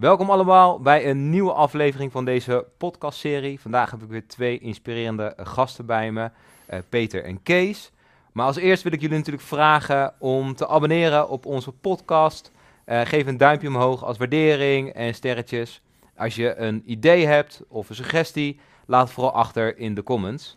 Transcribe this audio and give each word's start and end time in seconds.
Welkom 0.00 0.30
allemaal 0.30 0.80
bij 0.80 1.10
een 1.10 1.30
nieuwe 1.30 1.52
aflevering 1.52 2.12
van 2.12 2.24
deze 2.24 2.66
podcastserie. 2.78 3.60
Vandaag 3.60 3.90
heb 3.90 4.02
ik 4.02 4.08
weer 4.08 4.26
twee 4.26 4.58
inspirerende 4.58 5.34
gasten 5.36 5.86
bij 5.86 6.12
me, 6.12 6.30
uh, 6.70 6.78
Peter 6.88 7.24
en 7.24 7.42
Kees. 7.42 7.90
Maar 8.32 8.46
als 8.46 8.56
eerst 8.56 8.82
wil 8.82 8.92
ik 8.92 9.00
jullie 9.00 9.16
natuurlijk 9.16 9.46
vragen 9.46 10.14
om 10.18 10.54
te 10.54 10.68
abonneren 10.68 11.28
op 11.28 11.46
onze 11.46 11.72
podcast. 11.72 12.52
Uh, 12.86 13.00
geef 13.00 13.26
een 13.26 13.36
duimpje 13.36 13.68
omhoog 13.68 14.04
als 14.04 14.18
waardering 14.18 14.92
en 14.92 15.14
sterretjes. 15.14 15.82
Als 16.16 16.34
je 16.34 16.56
een 16.56 16.82
idee 16.86 17.26
hebt 17.26 17.62
of 17.68 17.88
een 17.88 17.94
suggestie, 17.94 18.60
laat 18.86 19.04
het 19.04 19.12
vooral 19.12 19.32
achter 19.32 19.78
in 19.78 19.94
de 19.94 20.02
comments. 20.02 20.56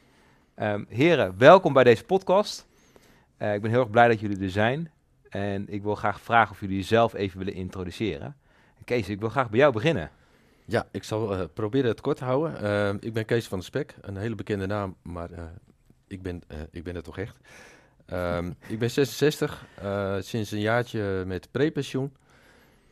Um, 0.55 0.85
heren, 0.89 1.37
welkom 1.37 1.73
bij 1.73 1.83
deze 1.83 2.03
podcast. 2.03 2.67
Uh, 3.39 3.53
ik 3.53 3.61
ben 3.61 3.71
heel 3.71 3.79
erg 3.79 3.89
blij 3.89 4.07
dat 4.07 4.19
jullie 4.19 4.43
er 4.43 4.49
zijn. 4.49 4.91
En 5.29 5.65
ik 5.69 5.83
wil 5.83 5.95
graag 5.95 6.21
vragen 6.21 6.51
of 6.51 6.59
jullie 6.59 6.77
jezelf 6.77 7.13
even 7.13 7.37
willen 7.37 7.53
introduceren. 7.53 8.35
Kees, 8.83 9.09
ik 9.09 9.19
wil 9.19 9.29
graag 9.29 9.49
bij 9.49 9.59
jou 9.59 9.73
beginnen. 9.73 10.11
Ja, 10.65 10.87
ik 10.91 11.03
zal 11.03 11.33
uh, 11.33 11.43
proberen 11.53 11.89
het 11.89 12.01
kort 12.01 12.17
te 12.17 12.23
houden. 12.23 12.63
Uh, 12.63 12.93
ik 12.99 13.13
ben 13.13 13.25
Kees 13.25 13.47
van 13.47 13.59
de 13.59 13.65
Spek, 13.65 13.95
een 14.01 14.17
hele 14.17 14.35
bekende 14.35 14.65
naam, 14.65 14.95
maar 15.01 15.31
uh, 15.31 15.43
ik, 16.07 16.21
ben, 16.21 16.41
ik 16.71 16.83
ben 16.83 16.95
het 16.95 17.03
toch 17.03 17.17
echt. 17.17 17.37
Um, 18.07 18.55
ik 18.67 18.79
ben 18.79 18.91
66, 18.91 19.65
sinds 20.19 20.51
een 20.51 20.59
jaartje 20.59 21.23
met 21.25 21.51
prepensioen. 21.51 22.13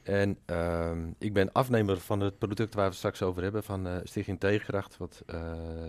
En 0.04 0.38
um, 0.46 1.16
ik 1.18 1.34
ben 1.34 1.52
afnemer 1.52 2.00
van 2.00 2.20
het 2.20 2.38
product 2.38 2.74
waar 2.74 2.84
we 2.84 2.90
het 2.90 2.98
straks 2.98 3.22
over 3.22 3.44
hebben, 3.44 3.64
van 3.64 3.88
Stichting 4.04 4.40
Tegenkracht. 4.40 4.98
Wat 4.98 5.24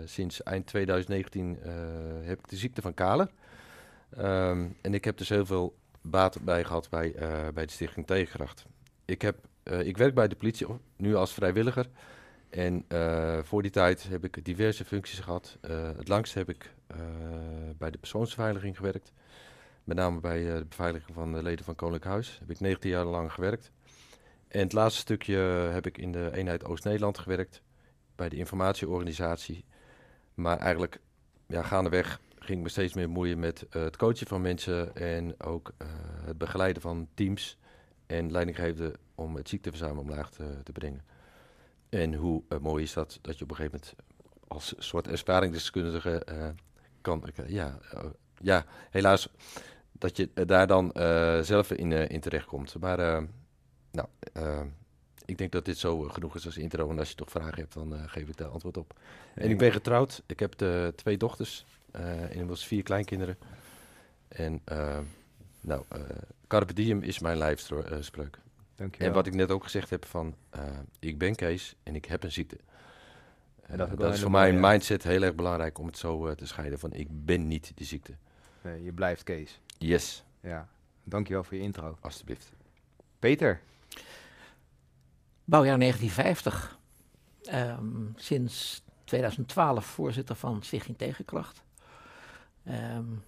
sinds 0.05 0.43
eind 0.43 0.65
2019 0.65 1.57
heb 2.23 2.39
ik 2.39 2.49
de 2.49 2.55
ziekte 2.55 2.81
van 2.81 2.93
Kalen. 2.93 3.29
Um, 4.17 4.77
en 4.81 4.93
ik 4.93 5.05
heb 5.05 5.17
dus 5.17 5.29
heel 5.29 5.45
veel 5.45 5.75
baat 6.01 6.41
bij 6.41 6.63
gehad 6.63 6.89
bij, 6.89 7.15
bij 7.53 7.65
de 7.65 7.71
Stichting 7.71 8.07
Tegenkracht. 8.07 8.65
Ik 9.05 9.21
heb 9.21 9.35
uh, 9.63 9.87
ik 9.87 9.97
werk 9.97 10.13
bij 10.13 10.27
de 10.27 10.35
politie, 10.35 10.67
nu 10.97 11.15
als 11.15 11.33
vrijwilliger. 11.33 11.89
En 12.49 12.85
uh, 12.87 13.39
voor 13.43 13.61
die 13.61 13.71
tijd 13.71 14.03
heb 14.09 14.23
ik 14.23 14.45
diverse 14.45 14.85
functies 14.85 15.19
gehad. 15.19 15.57
Uh, 15.61 15.89
het 15.97 16.07
langst 16.07 16.33
heb 16.33 16.49
ik 16.49 16.73
bij 17.77 17.91
de 17.91 17.97
persoonsbeveiliging 17.97 18.77
gewerkt. 18.77 19.13
Met 19.83 19.97
name 19.97 20.19
bij 20.19 20.43
de 20.43 20.65
beveiliging 20.69 21.15
van 21.15 21.33
de 21.33 21.43
leden 21.43 21.65
van 21.65 21.75
Koninklijk 21.75 22.11
Huis. 22.11 22.37
Heb 22.39 22.49
ik 22.49 22.59
19 22.59 22.89
jaar 22.89 23.05
lang 23.05 23.33
gewerkt. 23.33 23.71
En 24.47 24.59
het 24.59 24.73
laatste 24.73 25.01
stukje 25.01 25.37
heb 25.71 25.85
ik 25.85 25.97
in 25.97 26.11
de 26.11 26.29
eenheid 26.33 26.65
Oost-Nederland 26.65 27.17
gewerkt. 27.17 27.61
Bij 28.15 28.29
de 28.29 28.35
informatieorganisatie. 28.35 29.65
Maar 30.33 30.57
eigenlijk, 30.57 30.99
ja, 31.47 31.61
gaandeweg 31.61 32.19
ging 32.39 32.57
ik 32.57 32.63
me 32.63 32.69
steeds 32.69 32.93
meer 32.93 33.09
moeien 33.09 33.39
met 33.39 33.65
het 33.69 33.97
coachen 33.97 34.27
van 34.27 34.41
mensen. 34.41 34.95
En 34.95 35.41
ook 35.41 35.73
het 36.25 36.37
begeleiden 36.37 36.81
van 36.81 37.07
teams 37.13 37.57
en 38.05 38.31
leidinggevende 38.31 38.95
om 39.15 39.35
het 39.35 39.49
ziekteverzuim 39.49 39.97
omlaag 39.97 40.31
te, 40.31 40.57
te 40.63 40.71
brengen. 40.71 41.03
En 41.89 42.13
hoe 42.13 42.43
uh, 42.49 42.59
mooi 42.59 42.83
is 42.83 42.93
dat, 42.93 43.19
dat 43.21 43.37
je 43.37 43.43
op 43.43 43.49
een 43.49 43.55
gegeven 43.55 43.79
moment 43.79 43.95
als 44.47 44.73
soort 44.77 45.07
ervaringsdeskundige 45.07 46.27
uh, 46.31 46.47
kan, 47.01 47.23
uh, 47.39 47.49
ja, 47.49 47.79
ja, 48.41 48.65
helaas, 48.89 49.29
dat 49.91 50.17
je 50.17 50.29
daar 50.33 50.67
dan 50.67 50.91
zelf 51.43 51.71
in, 51.71 51.91
in 51.91 52.19
terechtkomt. 52.19 52.79
Maar 52.79 53.27
nou, 53.91 54.07
ik 55.25 55.37
denk 55.37 55.51
dat 55.51 55.65
dit 55.65 55.77
zo 55.77 55.99
genoeg 55.99 56.35
is 56.35 56.45
als 56.45 56.57
intro. 56.57 56.89
En 56.89 56.99
als 56.99 57.09
je 57.09 57.15
toch 57.15 57.29
vragen 57.29 57.59
hebt, 57.59 57.73
dan 57.73 58.09
geef 58.09 58.27
ik 58.27 58.37
daar 58.37 58.47
antwoord 58.47 58.77
op. 58.77 58.99
En 59.35 59.49
ik 59.49 59.57
ben 59.57 59.71
getrouwd. 59.71 60.23
Ik 60.25 60.39
heb 60.39 60.53
twee 60.95 61.17
dochters 61.17 61.65
inmiddels 62.29 62.67
vier 62.67 62.83
kleinkinderen. 62.83 63.37
En 64.27 64.61
nou, 65.61 65.83
Carpe 66.53 66.73
diem 66.73 67.01
is 67.01 67.19
mijn 67.19 67.37
lijfspreuk. 67.37 68.39
En 68.97 69.13
wat 69.13 69.27
ik 69.27 69.33
net 69.33 69.51
ook 69.51 69.63
gezegd 69.63 69.89
heb 69.89 70.05
van, 70.05 70.35
uh, 70.55 70.61
ik 70.99 71.17
ben 71.17 71.35
Kees 71.35 71.75
en 71.83 71.95
ik 71.95 72.05
heb 72.05 72.23
een 72.23 72.31
ziekte. 72.31 72.57
En 73.61 73.77
dat, 73.77 73.91
uh, 73.91 73.97
dat 73.97 74.13
is 74.13 74.21
voor 74.21 74.31
mij 74.31 74.49
een 74.49 74.59
mindset 74.59 75.03
heel 75.03 75.21
erg 75.21 75.35
belangrijk 75.35 75.79
om 75.79 75.85
het 75.85 75.97
zo 75.97 76.27
uh, 76.27 76.33
te 76.33 76.47
scheiden 76.47 76.79
van, 76.79 76.93
ik 76.93 77.07
ben 77.09 77.47
niet 77.47 77.71
die 77.75 77.85
ziekte. 77.85 78.13
Nee, 78.61 78.83
je 78.83 78.91
blijft 78.91 79.23
Kees. 79.23 79.59
Yes. 79.77 80.23
Ja, 80.39 80.67
dankjewel 81.03 81.43
voor 81.43 81.57
je 81.57 81.63
intro. 81.63 81.97
Alsjeblieft. 82.01 82.51
Peter. 83.19 83.61
Bouwjaar 85.43 85.79
1950. 85.79 86.79
Um, 87.53 88.13
sinds 88.15 88.83
2012 89.03 89.85
voorzitter 89.85 90.35
van 90.35 90.63
Stichting 90.63 90.97
Tegenkracht. 90.97 91.63
Um, 92.67 93.23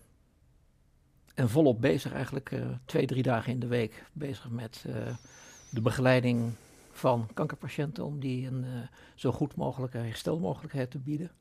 en 1.36 1.50
volop 1.50 1.82
bezig 1.82 2.14
eigenlijk 2.14 2.52
uh, 2.52 2.66
twee, 2.86 3.06
drie 3.06 3.24
dagen 3.24 3.52
in 3.52 3.60
de 3.60 3.68
week 3.68 4.06
bezig 4.14 4.50
met 4.50 4.84
uh, 4.88 4.96
de 5.70 5.82
begeleiding 5.82 6.54
van 6.92 7.28
kankerpatiënten 7.34 8.06
om 8.06 8.20
die 8.20 8.48
een 8.48 8.64
uh, 8.64 8.80
zo 9.16 9.32
goed 9.32 9.56
mogelijke 9.56 9.98
herstelmogelijkheid 9.98 10.92
te 10.92 11.00
bieden. 11.00 11.32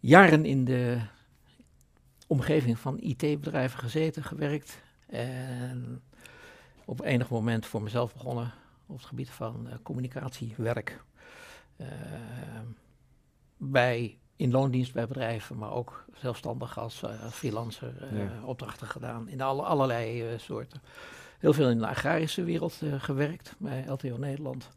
Jaren 0.00 0.44
in 0.44 0.64
de 0.64 1.00
omgeving 2.26 2.78
van 2.78 2.98
IT-bedrijven 3.00 3.78
gezeten, 3.78 4.24
gewerkt 4.24 4.82
en 5.06 6.02
op 6.84 7.00
enig 7.00 7.30
moment 7.30 7.66
voor 7.66 7.82
mezelf 7.82 8.12
begonnen 8.12 8.52
op 8.86 8.96
het 8.96 9.06
gebied 9.06 9.30
van 9.30 9.68
communicatiewerk. 9.82 11.02
bij 13.56 14.18
in 14.36 14.50
loondienst 14.50 14.92
bij 14.92 15.06
bedrijven, 15.06 15.58
maar 15.58 15.72
ook 15.72 16.04
zelfstandig 16.14 16.78
als 16.78 17.02
uh, 17.02 17.10
freelancer 17.30 17.92
uh, 18.12 18.48
opdrachten 18.48 18.86
gedaan 18.86 19.28
in 19.28 19.40
alle, 19.40 19.62
allerlei 19.62 20.32
uh, 20.32 20.38
soorten. 20.38 20.80
Heel 21.38 21.52
veel 21.52 21.70
in 21.70 21.78
de 21.78 21.86
agrarische 21.86 22.44
wereld 22.44 22.80
gewerkt 22.98 23.54
bij 23.58 23.84
LTO 23.88 24.16
Nederland. 24.16 24.68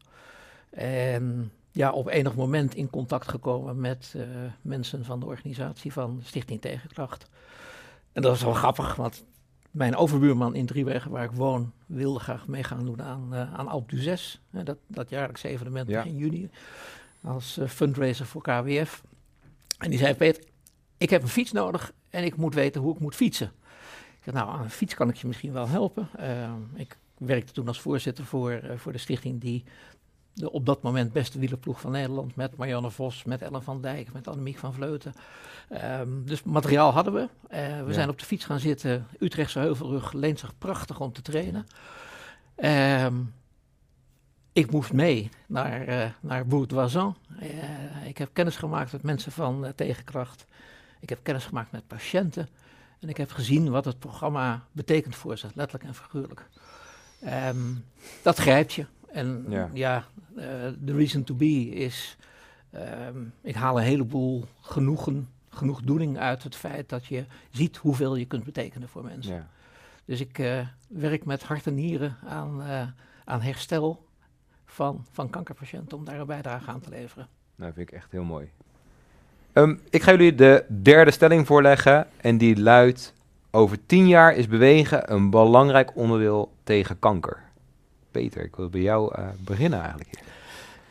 En 0.70 1.52
ja, 1.70 1.92
op 1.92 2.08
enig 2.08 2.34
moment 2.34 2.74
in 2.74 2.90
contact 2.90 3.28
gekomen 3.28 3.80
met 3.80 4.14
mensen 4.62 5.04
van 5.04 5.20
de 5.20 5.26
organisatie 5.26 5.92
van 5.92 6.20
Stichting 6.24 6.60
Tegenkracht. 6.60 7.26
En 8.12 8.22
dat 8.22 8.30
was 8.30 8.42
wel 8.42 8.52
grappig, 8.52 8.94
want 8.94 9.24
mijn 9.70 9.96
overbuurman 9.96 10.54
in 10.54 10.66
Driewegen, 10.66 11.10
waar 11.10 11.24
ik 11.24 11.30
woon, 11.30 11.72
wilde 11.86 12.18
graag 12.18 12.46
mee 12.46 12.64
gaan 12.64 12.84
doen 12.84 13.02
aan, 13.02 13.34
aan 13.34 13.68
Alp 13.68 13.90
du 13.90 13.96
6. 13.96 14.40
dat, 14.50 14.76
dat 14.86 15.10
jaarlijkse 15.10 15.48
evenement 15.48 15.88
ja. 15.88 16.02
in 16.02 16.16
juni. 16.16 16.50
Als 17.22 17.60
fundraiser 17.66 18.26
voor 18.26 18.42
KWF. 18.42 19.02
En 19.80 19.90
die 19.90 19.98
zei, 19.98 20.14
Peter, 20.14 20.44
ik 20.98 21.10
heb 21.10 21.22
een 21.22 21.28
fiets 21.28 21.52
nodig 21.52 21.92
en 22.10 22.24
ik 22.24 22.36
moet 22.36 22.54
weten 22.54 22.80
hoe 22.80 22.94
ik 22.94 23.00
moet 23.00 23.14
fietsen. 23.14 23.52
Ik 24.16 24.24
zei, 24.24 24.36
nou, 24.36 24.50
aan 24.50 24.62
een 24.62 24.70
fiets 24.70 24.94
kan 24.94 25.08
ik 25.08 25.16
je 25.16 25.26
misschien 25.26 25.52
wel 25.52 25.68
helpen. 25.68 26.08
Uh, 26.20 26.52
ik 26.74 26.96
werkte 27.18 27.52
toen 27.52 27.68
als 27.68 27.80
voorzitter 27.80 28.24
voor, 28.24 28.52
uh, 28.52 28.70
voor 28.76 28.92
de 28.92 28.98
stichting 28.98 29.40
die 29.40 29.64
de 30.32 30.52
op 30.52 30.66
dat 30.66 30.82
moment 30.82 31.12
beste 31.12 31.38
wielerploeg 31.38 31.80
van 31.80 31.90
Nederland... 31.90 32.36
met 32.36 32.56
Marianne 32.56 32.90
Vos, 32.90 33.24
met 33.24 33.42
Ellen 33.42 33.62
van 33.62 33.80
Dijk, 33.80 34.12
met 34.12 34.28
Annemiek 34.28 34.58
van 34.58 34.74
Vleuten. 34.74 35.14
Um, 36.00 36.26
dus 36.26 36.42
materiaal 36.42 36.92
hadden 36.92 37.12
we. 37.12 37.20
Uh, 37.20 37.28
we 37.48 37.86
ja. 37.86 37.92
zijn 37.92 38.08
op 38.08 38.18
de 38.18 38.24
fiets 38.24 38.44
gaan 38.44 38.60
zitten. 38.60 39.06
Utrechtse 39.18 39.58
Heuvelrug 39.58 40.12
leent 40.12 40.38
zich 40.38 40.58
prachtig 40.58 41.00
om 41.00 41.12
te 41.12 41.22
trainen. 41.22 41.66
Um, 43.04 43.34
ik 44.52 44.70
moest 44.70 44.92
mee 44.92 45.30
naar, 45.46 45.88
uh, 45.88 46.10
naar 46.20 46.46
Bourdoisan. 46.46 47.16
Uh, 47.42 48.06
ik 48.06 48.18
heb 48.18 48.30
kennis 48.32 48.56
gemaakt 48.56 48.92
met 48.92 49.02
mensen 49.02 49.32
van 49.32 49.64
uh, 49.64 49.70
Tegenkracht. 49.70 50.46
Ik 51.00 51.08
heb 51.08 51.18
kennis 51.22 51.44
gemaakt 51.44 51.72
met 51.72 51.86
patiënten. 51.86 52.48
En 53.00 53.08
ik 53.08 53.16
heb 53.16 53.30
gezien 53.30 53.70
wat 53.70 53.84
het 53.84 53.98
programma 53.98 54.64
betekent 54.72 55.16
voor 55.16 55.38
ze, 55.38 55.46
letterlijk 55.54 55.84
en 55.84 55.94
figuurlijk. 55.94 56.48
Um, 57.48 57.84
dat 58.22 58.38
grijpt 58.38 58.72
je. 58.72 58.86
En 59.12 59.46
ja, 59.72 60.04
de 60.78 60.94
reason 60.94 61.24
to 61.24 61.34
be 61.34 61.70
is, 61.70 62.16
um, 63.08 63.32
ik 63.40 63.54
haal 63.54 63.78
een 63.78 63.84
heleboel 63.84 64.44
genoegen, 64.60 65.28
genoegdoening 65.48 66.18
uit 66.18 66.42
het 66.42 66.56
feit 66.56 66.88
dat 66.88 67.06
je 67.06 67.24
ziet 67.50 67.76
hoeveel 67.76 68.16
je 68.16 68.24
kunt 68.24 68.44
betekenen 68.44 68.88
voor 68.88 69.04
mensen. 69.04 69.34
Ja. 69.34 69.48
Dus 70.04 70.20
ik 70.20 70.64
werk 70.88 71.24
met 71.24 71.42
hart 71.42 71.66
en 71.66 71.74
nieren 71.74 72.16
aan, 72.26 72.62
aan 73.24 73.40
herstel 73.40 74.08
van, 74.70 75.04
van 75.12 75.30
kankerpatiënten 75.30 75.98
om 75.98 76.04
daar 76.04 76.20
een 76.20 76.26
bijdrage 76.26 76.70
aan 76.70 76.80
te 76.80 76.90
leveren. 76.90 77.28
Nou, 77.56 77.72
vind 77.72 77.88
ik 77.88 77.94
echt 77.94 78.10
heel 78.10 78.24
mooi. 78.24 78.50
Um, 79.52 79.80
ik 79.90 80.02
ga 80.02 80.10
jullie 80.10 80.34
de 80.34 80.64
derde 80.82 81.10
stelling 81.10 81.46
voorleggen 81.46 82.06
en 82.16 82.38
die 82.38 82.60
luidt: 82.60 83.14
Over 83.50 83.86
tien 83.86 84.08
jaar 84.08 84.34
is 84.34 84.48
bewegen 84.48 85.12
een 85.12 85.30
belangrijk 85.30 85.96
onderdeel 85.96 86.52
tegen 86.64 86.98
kanker. 86.98 87.42
Peter, 88.10 88.44
ik 88.44 88.56
wil 88.56 88.68
bij 88.68 88.80
jou 88.80 89.14
uh, 89.18 89.28
beginnen 89.38 89.80
eigenlijk. 89.80 90.22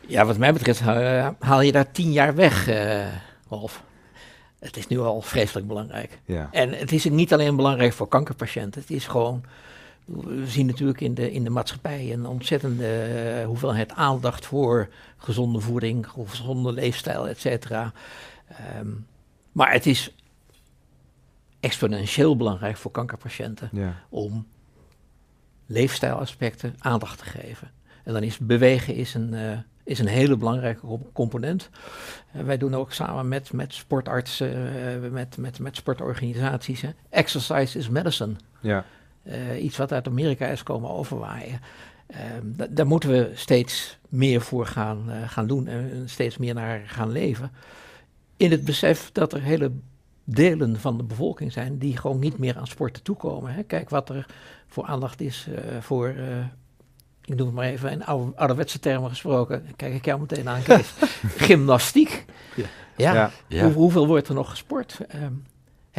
Ja, 0.06 0.24
wat 0.24 0.38
mij 0.38 0.52
betreft 0.52 0.80
uh, 0.80 1.28
haal 1.38 1.60
je 1.60 1.72
daar 1.72 1.90
tien 1.90 2.12
jaar 2.12 2.34
weg, 2.34 2.68
uh, 2.68 3.06
Rolf. 3.48 3.82
Het 4.58 4.76
is 4.76 4.86
nu 4.86 4.98
al 4.98 5.20
vreselijk 5.20 5.66
belangrijk. 5.66 6.18
Ja. 6.24 6.48
En 6.50 6.72
het 6.72 6.92
is 6.92 7.04
niet 7.04 7.32
alleen 7.32 7.56
belangrijk 7.56 7.92
voor 7.92 8.08
kankerpatiënten, 8.08 8.80
het 8.80 8.90
is 8.90 9.06
gewoon 9.06 9.44
we 10.04 10.46
zien 10.46 10.66
natuurlijk 10.66 11.00
in 11.00 11.14
de, 11.14 11.32
in 11.32 11.44
de 11.44 11.50
maatschappij 11.50 12.12
een 12.12 12.26
ontzettende 12.26 13.08
uh, 13.40 13.46
hoeveelheid 13.46 13.92
aandacht 13.92 14.46
voor 14.46 14.88
gezonde 15.16 15.60
voeding, 15.60 16.06
gezonde 16.26 16.72
leefstijl, 16.72 17.28
et 17.28 17.40
cetera. 17.40 17.92
Um, 18.78 19.06
maar 19.52 19.72
het 19.72 19.86
is 19.86 20.14
exponentieel 21.60 22.36
belangrijk 22.36 22.76
voor 22.76 22.90
kankerpatiënten 22.90 23.68
ja. 23.72 23.94
om 24.08 24.46
leefstijlaspecten 25.66 26.74
aandacht 26.78 27.18
te 27.18 27.24
geven. 27.24 27.70
En 28.04 28.12
dan 28.12 28.22
is 28.22 28.38
bewegen 28.38 28.94
is 28.94 29.14
een, 29.14 29.34
eh, 29.34 29.58
is 29.84 29.98
een 29.98 30.06
hele 30.06 30.36
belangrijke 30.36 30.80
co- 30.80 31.10
component. 31.12 31.70
Eh, 32.32 32.42
wij 32.42 32.58
doen 32.58 32.74
ook 32.74 32.92
samen 32.92 33.28
met, 33.28 33.52
met 33.52 33.74
sportartsen, 33.74 34.74
eh, 35.04 35.10
met, 35.10 35.36
met, 35.36 35.58
met 35.58 35.76
sportorganisaties. 35.76 36.80
Hè. 36.80 36.90
Exercise 37.08 37.78
is 37.78 37.88
medicine. 37.88 38.34
Ja. 38.60 38.84
Eh, 39.22 39.62
iets 39.64 39.76
wat 39.76 39.92
uit 39.92 40.06
Amerika 40.06 40.46
is 40.46 40.62
komen 40.62 40.90
overwaaien. 40.90 41.60
Ehm, 42.06 42.42
da- 42.44 42.66
daar 42.70 42.86
moeten 42.86 43.10
we 43.10 43.30
steeds 43.34 43.98
meer 44.08 44.40
voor 44.40 44.66
gaan, 44.66 45.10
eh, 45.10 45.16
gaan 45.28 45.46
doen 45.46 45.66
en 45.66 46.02
steeds 46.06 46.36
meer 46.36 46.54
naar 46.54 46.82
gaan 46.86 47.10
leven. 47.12 47.50
In 48.36 48.50
het 48.50 48.64
besef 48.64 49.10
dat 49.12 49.32
er 49.32 49.42
hele 49.42 49.70
delen 50.24 50.80
van 50.80 50.96
de 50.96 51.02
bevolking 51.02 51.52
zijn 51.52 51.78
die 51.78 51.96
gewoon 51.96 52.18
niet 52.18 52.38
meer 52.38 52.56
aan 52.58 52.66
sporten 52.66 53.02
toekomen. 53.02 53.54
Hè. 53.54 53.62
Kijk 53.62 53.90
wat 53.90 54.08
er 54.08 54.26
voor 54.66 54.84
aandacht 54.84 55.20
is 55.20 55.46
eh, 55.54 55.80
voor, 55.80 56.08
eh, 56.08 56.38
ik 57.24 57.34
noem 57.36 57.46
het 57.46 57.56
maar 57.56 57.64
even 57.66 57.90
in 57.90 58.04
oude, 58.04 58.36
ouderwetse 58.36 58.78
termen 58.78 59.08
gesproken, 59.10 59.66
kijk 59.76 59.94
ik 59.94 60.04
jou 60.04 60.20
meteen 60.20 60.48
aan, 60.48 60.62
Kees. 60.62 60.92
Gymnastiek. 61.46 62.24
Ja. 62.56 62.64
Ja, 62.96 63.12
Ja. 63.12 63.30
Ja. 63.48 63.64
Hoe- 63.64 63.72
hoeveel 63.72 64.06
wordt 64.06 64.28
er 64.28 64.34
nog 64.34 64.50
gesport? 64.50 64.98
Ehm, 65.08 65.32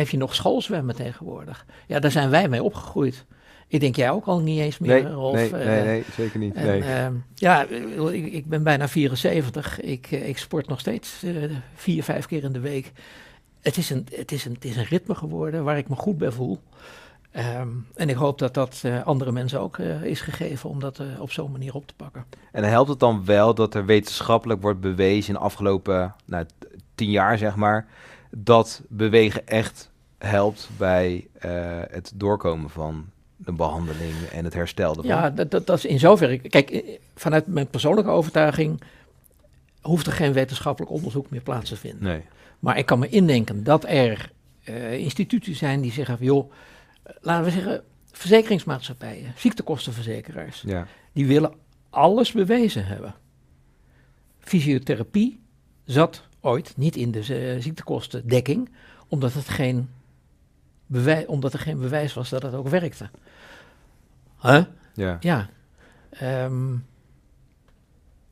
heb 0.02 0.10
je 0.10 0.18
nog 0.18 0.36
schoolzwemmen 0.36 0.96
tegenwoordig? 0.96 1.66
Ja, 1.88 2.00
daar 2.00 2.12
zijn 2.12 2.30
wij 2.30 2.50
mee 2.50 2.64
opgegroeid. 2.64 3.26
Ik 3.68 3.80
denk 3.80 3.96
jij 3.96 4.10
ook 4.12 4.26
al 4.26 4.40
niet 4.40 4.60
eens 4.60 4.78
meer, 4.80 5.04
Nee, 5.04 5.14
Rolf. 5.14 5.34
nee, 5.36 5.50
Eh, 5.56 5.66
nee, 5.66 5.84
nee, 5.84 6.04
zeker 6.16 6.40
niet. 6.40 6.56
en, 6.56 6.66
Nee. 6.66 6.82
ehm, 6.84 7.14
ja, 7.36 7.64
ik, 8.12 8.34
ik 8.34 8.46
ben 8.48 8.64
bijna 8.64 8.88
74. 8.88 9.82
Ik, 9.82 10.08
eh, 10.12 10.28
ik 10.28 10.38
sport 10.38 10.68
nog 10.68 10.80
steeds 10.80 11.24
eh, 11.24 11.34
vier, 11.74 12.04
vijf 12.04 12.26
keer 12.26 12.44
in 12.44 12.52
de 12.52 12.60
week. 12.60 12.92
Het 13.62 13.78
is, 13.78 13.90
een, 13.90 14.08
het, 14.16 14.32
is 14.32 14.46
een, 14.46 14.54
het 14.54 14.66
is 14.66 14.76
een 14.76 14.84
ritme 14.84 15.16
geworden 15.16 15.64
waar 15.64 15.78
ik 15.78 15.90
me 15.90 15.96
goed 15.96 16.18
bij 16.18 16.32
voel. 16.32 16.60
Ehm, 17.32 17.68
en 17.96 18.10
ik 18.10 18.16
hoop 18.16 18.40
dat 18.40 18.54
dat 18.54 18.84
andere 19.04 19.32
mensen 19.32 19.60
ook 19.60 19.78
is 20.04 20.22
gegeven 20.22 20.70
om 20.70 20.80
dat 20.80 21.02
op 21.20 21.32
zo'n 21.32 21.52
manier 21.52 21.74
op 21.76 21.88
te 21.88 21.94
pakken. 21.96 22.26
En 22.52 22.64
helpt 22.64 22.90
het 22.90 23.00
dan 23.00 23.26
wel 23.26 23.54
dat 23.56 23.74
er 23.76 23.86
wetenschappelijk 23.86 24.62
wordt 24.62 24.80
bewezen 24.80 25.34
in 25.34 25.40
de 25.40 25.46
afgelopen 25.46 26.16
nou, 26.26 26.46
tien 26.96 27.10
jaar, 27.12 27.38
zeg 27.38 27.56
maar, 27.56 27.88
dat 28.32 28.82
bewegen 28.90 29.48
echt 29.48 29.91
helpt 30.28 30.70
bij 30.78 31.28
eh, 31.34 31.80
het 31.90 32.12
doorkomen 32.16 32.70
van 32.70 33.10
de 33.36 33.52
behandeling 33.52 34.16
en 34.32 34.44
het 34.44 34.54
herstel 34.54 34.90
ervan? 34.90 35.06
Ja, 35.06 35.30
dat, 35.30 35.52
dat, 35.52 35.68
dat 35.68 35.78
is 35.78 35.86
in 35.86 36.00
zoverre. 36.00 36.38
Kijk, 36.38 36.70
eh, 36.70 36.98
vanuit 37.16 37.48
mijn 37.48 37.68
persoonlijke 37.68 38.10
overtuiging 38.10 38.82
hoeft 39.82 40.08
er 40.08 40.14
geen 40.14 40.34
wetenschappelijk 40.34 40.92
onderzoek 40.92 41.30
meer 41.30 41.42
plaats 41.42 41.70
te 41.70 41.76
vinden. 41.76 42.04
Nee. 42.04 42.22
Maar 42.60 42.78
ik 42.78 42.86
kan 42.86 43.00
me 43.00 43.10
indenken 43.10 43.64
dat 43.64 43.86
er 43.88 44.32
eh, 44.64 44.94
instituties 44.94 45.58
zijn 45.58 45.82
die 45.82 45.92
zeggen 45.92 46.18
van 46.18 46.26
joh, 46.26 46.52
laten 47.22 47.46
we 47.46 47.52
zeggen, 47.52 47.84
verzekeringsmaatschappijen, 48.12 49.34
ziektekostenverzekeraars, 49.36 50.64
Ja. 50.66 50.88
die 51.14 51.28
willen 51.28 51.54
alles 51.90 52.32
bewezen 52.32 52.86
hebben. 52.86 53.16
Fysiotherapie 54.40 55.40
zat 55.86 56.24
ooit 56.40 56.78
niet 56.78 56.96
in 56.96 57.12
de 57.12 57.24
ziektekostendekking, 57.60 58.70
omdat, 59.08 59.34
het 59.34 59.50
geen 59.50 59.90
omdat 61.28 61.54
er 61.54 61.60
geen 61.60 61.80
bewijs 61.80 62.14
was 62.14 62.30
dat 62.30 62.42
het 62.42 62.54
ook 62.54 62.68
werkte. 62.68 63.10
Huh? 64.42 64.64
Ja. 64.94 65.18
Ja. 65.20 65.50
Ehm, 66.10 66.76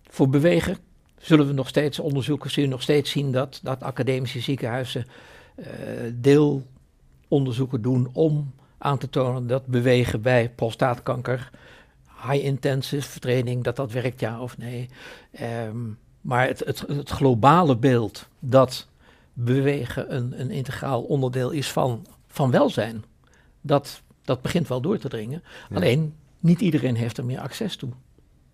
voor 0.09 0.29
bewegen 0.29 0.77
zullen 1.17 1.47
we 1.47 1.53
nog 1.53 1.67
steeds 1.67 2.00
onderzoeken, 2.00 2.51
zullen 2.51 2.69
we 2.69 2.75
nog 2.75 2.83
steeds 2.83 3.11
zien 3.11 3.31
dat, 3.31 3.59
dat 3.63 3.83
academische 3.83 4.39
ziekenhuizen 4.39 5.06
eh, 5.56 5.65
deelonderzoeken 6.13 7.81
doen 7.81 8.09
om 8.13 8.53
aan 8.77 8.97
te 8.97 9.09
tonen 9.09 9.47
dat 9.47 9.65
bewegen 9.65 10.21
bij 10.21 10.50
prostaatkanker, 10.50 11.50
high 12.23 12.45
intensive 12.45 13.19
training, 13.19 13.63
dat 13.63 13.75
dat 13.75 13.91
werkt 13.91 14.19
ja 14.19 14.41
of 14.41 14.57
nee. 14.57 14.89
Ehm, 15.31 15.77
maar 16.21 16.47
het, 16.47 16.59
het, 16.65 16.79
het 16.88 17.09
globale 17.09 17.77
beeld 17.77 18.27
dat 18.39 18.88
bewegen 19.33 20.15
een, 20.15 20.39
een 20.39 20.51
integraal 20.51 21.01
onderdeel 21.01 21.51
is 21.51 21.71
van, 21.71 22.06
van 22.29 22.51
welzijn, 22.51 23.03
dat, 23.61 24.01
dat 24.21 24.41
begint 24.41 24.67
wel 24.67 24.81
door 24.81 24.97
te 24.97 25.09
dringen. 25.09 25.43
Ja. 25.69 25.75
Alleen 25.75 26.15
niet 26.39 26.61
iedereen 26.61 26.95
heeft 26.95 27.17
er 27.17 27.25
meer 27.25 27.39
access 27.39 27.75
toe. 27.75 27.89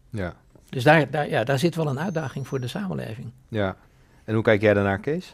Ja. 0.09 0.35
Dus 0.69 0.83
daar, 0.83 1.09
daar, 1.11 1.29
ja, 1.29 1.43
daar 1.43 1.59
zit 1.59 1.75
wel 1.75 1.87
een 1.87 1.99
uitdaging 1.99 2.47
voor 2.47 2.59
de 2.61 2.67
samenleving. 2.67 3.31
ja. 3.47 3.75
En 4.23 4.33
hoe 4.33 4.43
kijk 4.43 4.61
jij 4.61 4.73
daarnaar, 4.73 4.99
Kees? 4.99 5.33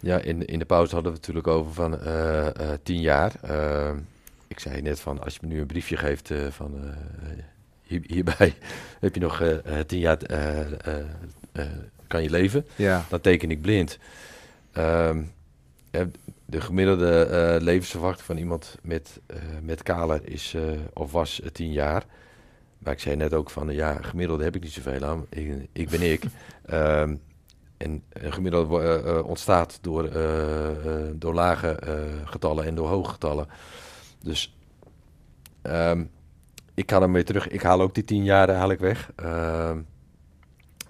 Ja, 0.00 0.18
in, 0.18 0.44
in 0.44 0.58
de 0.58 0.64
pauze 0.64 0.94
hadden 0.94 1.12
we 1.12 1.18
het 1.18 1.26
natuurlijk 1.26 1.56
over 1.56 1.72
van 1.72 2.00
eh, 2.00 2.46
eh, 2.46 2.78
tien 2.82 3.00
jaar. 3.00 3.32
Eh, 3.42 3.90
ik 4.46 4.60
zei 4.60 4.82
net 4.82 5.00
van, 5.00 5.22
als 5.22 5.34
je 5.34 5.40
me 5.42 5.54
nu 5.54 5.60
een 5.60 5.66
briefje 5.66 5.96
geeft 5.96 6.30
eh, 6.30 6.46
van 6.50 6.74
eh, 6.84 6.90
hier, 7.82 8.00
hierbij 8.06 8.54
heb 9.00 9.14
je 9.14 9.20
nog 9.20 9.42
tien 9.86 9.98
jaar 9.98 10.18
eh, 10.22 10.60
eh, 10.60 11.04
eh, 11.52 11.66
kan 12.06 12.22
je 12.22 12.30
leven. 12.30 12.66
Ja. 12.76 13.04
Dan 13.08 13.20
teken 13.20 13.50
ik 13.50 13.60
blind. 13.60 13.98
Ehm, 14.72 15.18
eh, 15.18 15.24
de 16.46 16.60
gemiddelde 16.60 17.24
eh, 17.24 17.60
levensverwachting 17.62 18.26
van 18.26 18.36
iemand 18.36 18.76
met, 18.82 19.20
eh 19.26 19.36
met 19.62 19.82
kale 19.82 20.20
is 20.24 20.54
eh, 20.54 20.62
of 20.92 21.12
was 21.12 21.40
eh, 21.40 21.48
tien 21.50 21.72
jaar. 21.72 22.04
Maar 22.78 22.92
ik 22.92 23.00
zei 23.00 23.16
net 23.16 23.34
ook 23.34 23.50
van, 23.50 23.70
eh, 23.70 23.76
ja, 23.76 23.98
gemiddelde 24.02 24.44
heb 24.44 24.54
ik 24.56 24.62
niet 24.62 24.72
zoveel 24.72 25.04
aan. 25.04 25.26
Ik, 25.28 25.68
ik 25.72 25.88
ben 25.88 26.02
ik. 26.12 26.22
Ehm, 26.64 27.16
en 27.76 28.02
een 28.12 28.32
gemiddelde 28.32 28.78
eh, 28.80 29.16
eh, 29.18 29.26
ontstaat 29.26 29.78
door, 29.80 30.04
eh, 30.04 30.70
eh, 31.08 31.10
door 31.14 31.34
lage 31.34 31.68
eh, 31.68 32.02
getallen 32.24 32.64
en 32.64 32.74
door 32.74 32.88
hoge 32.88 33.10
getallen. 33.10 33.46
Dus 34.22 34.56
ehm, 35.62 36.04
ik 36.74 36.86
kan 36.86 37.02
ermee 37.02 37.22
terug. 37.22 37.48
Ik 37.48 37.62
haal 37.62 37.80
ook 37.80 37.94
die 37.94 38.04
tien 38.04 38.24
jaar 38.24 38.50
haal 38.50 38.70
ik 38.70 38.78
weg. 38.78 39.10
Ehm, 39.16 39.80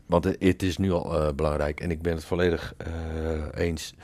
want 0.07 0.25
het- 0.25 0.63
is 0.63 0.77
nu 0.77 0.93
al 0.93 1.21
eh, 1.21 1.33
belangrijk. 1.35 1.81
En 1.81 1.91
ik 1.91 2.03
ben 2.03 2.15
het 2.15 2.25
volledig 2.25 2.75
eh, 2.77 3.63
eens 3.65 3.95